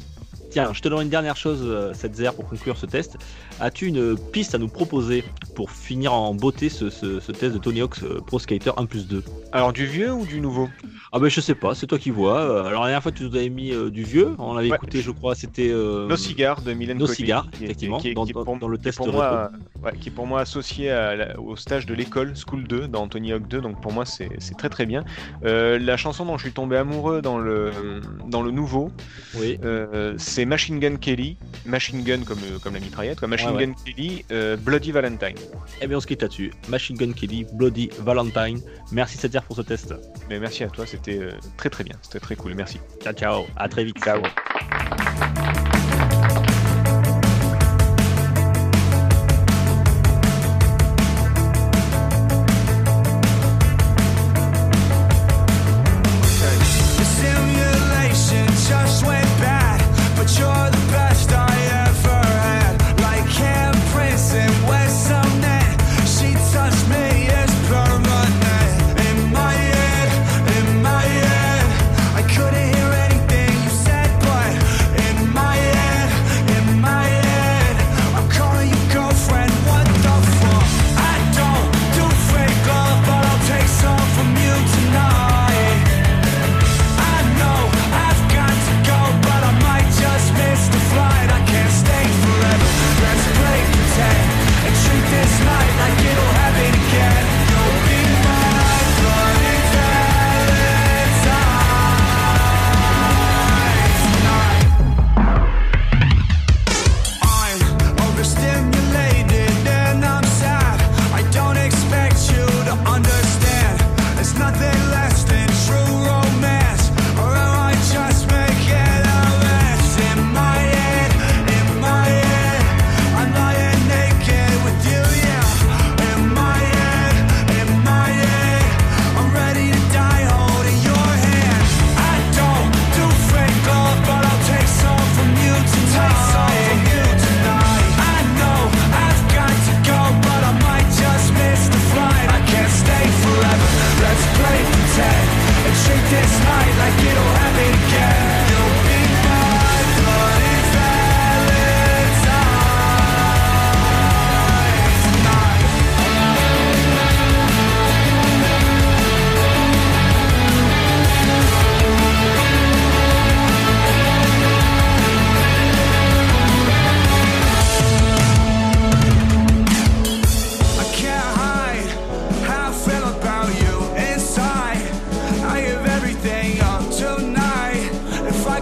[0.50, 3.16] Tiens, je te donne une dernière chose, euh, cette zère, pour conclure ce test.
[3.60, 6.86] As-tu une piste à nous proposer pour finir en beauté ce,
[7.32, 10.40] test de Tony Hawk's euh, Pro Skater 1 plus 2 Alors du vieux ou du
[10.40, 10.68] nouveau?
[11.12, 12.40] Ah ben je sais pas, c'est toi qui vois.
[12.40, 15.00] Euh, alors la dernière fois tu nous avais mis euh, du vieux, on l'avait écouté
[15.00, 15.70] je crois, c'était...
[15.70, 16.08] Euh...
[16.08, 19.52] Nos cigares de Mylène Nos cigares, effectivement, qui, qui, dans, le test pour moi,
[20.00, 20.92] qui est pour moi associé
[21.38, 24.28] au stage de l'école, School 2, dans Tony Hawk 2, donc pour moi c'est
[24.58, 25.04] très très bien.
[25.42, 27.70] La chanson dont je suis tombé amoureux dans le,
[28.50, 28.90] nouveau,
[30.16, 33.20] c'est Machine Gun Kelly, Machine Gun comme, comme la mitraillette,
[33.52, 33.74] Machine Gun.
[33.84, 35.36] Kelly, euh, Bloody Valentine.
[35.80, 36.52] Eh bien, on se quitte là-dessus.
[36.68, 38.60] Machine Gun Kelly, Bloody Valentine.
[38.92, 39.94] Merci, Sadir, pour ce test.
[40.28, 42.54] Mais merci à toi, c'était euh, très très bien, c'était très cool.
[42.54, 42.80] Merci.
[43.02, 43.98] Ciao, ciao, à très vite.
[44.02, 44.20] Ciao.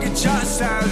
[0.04, 0.91] a just out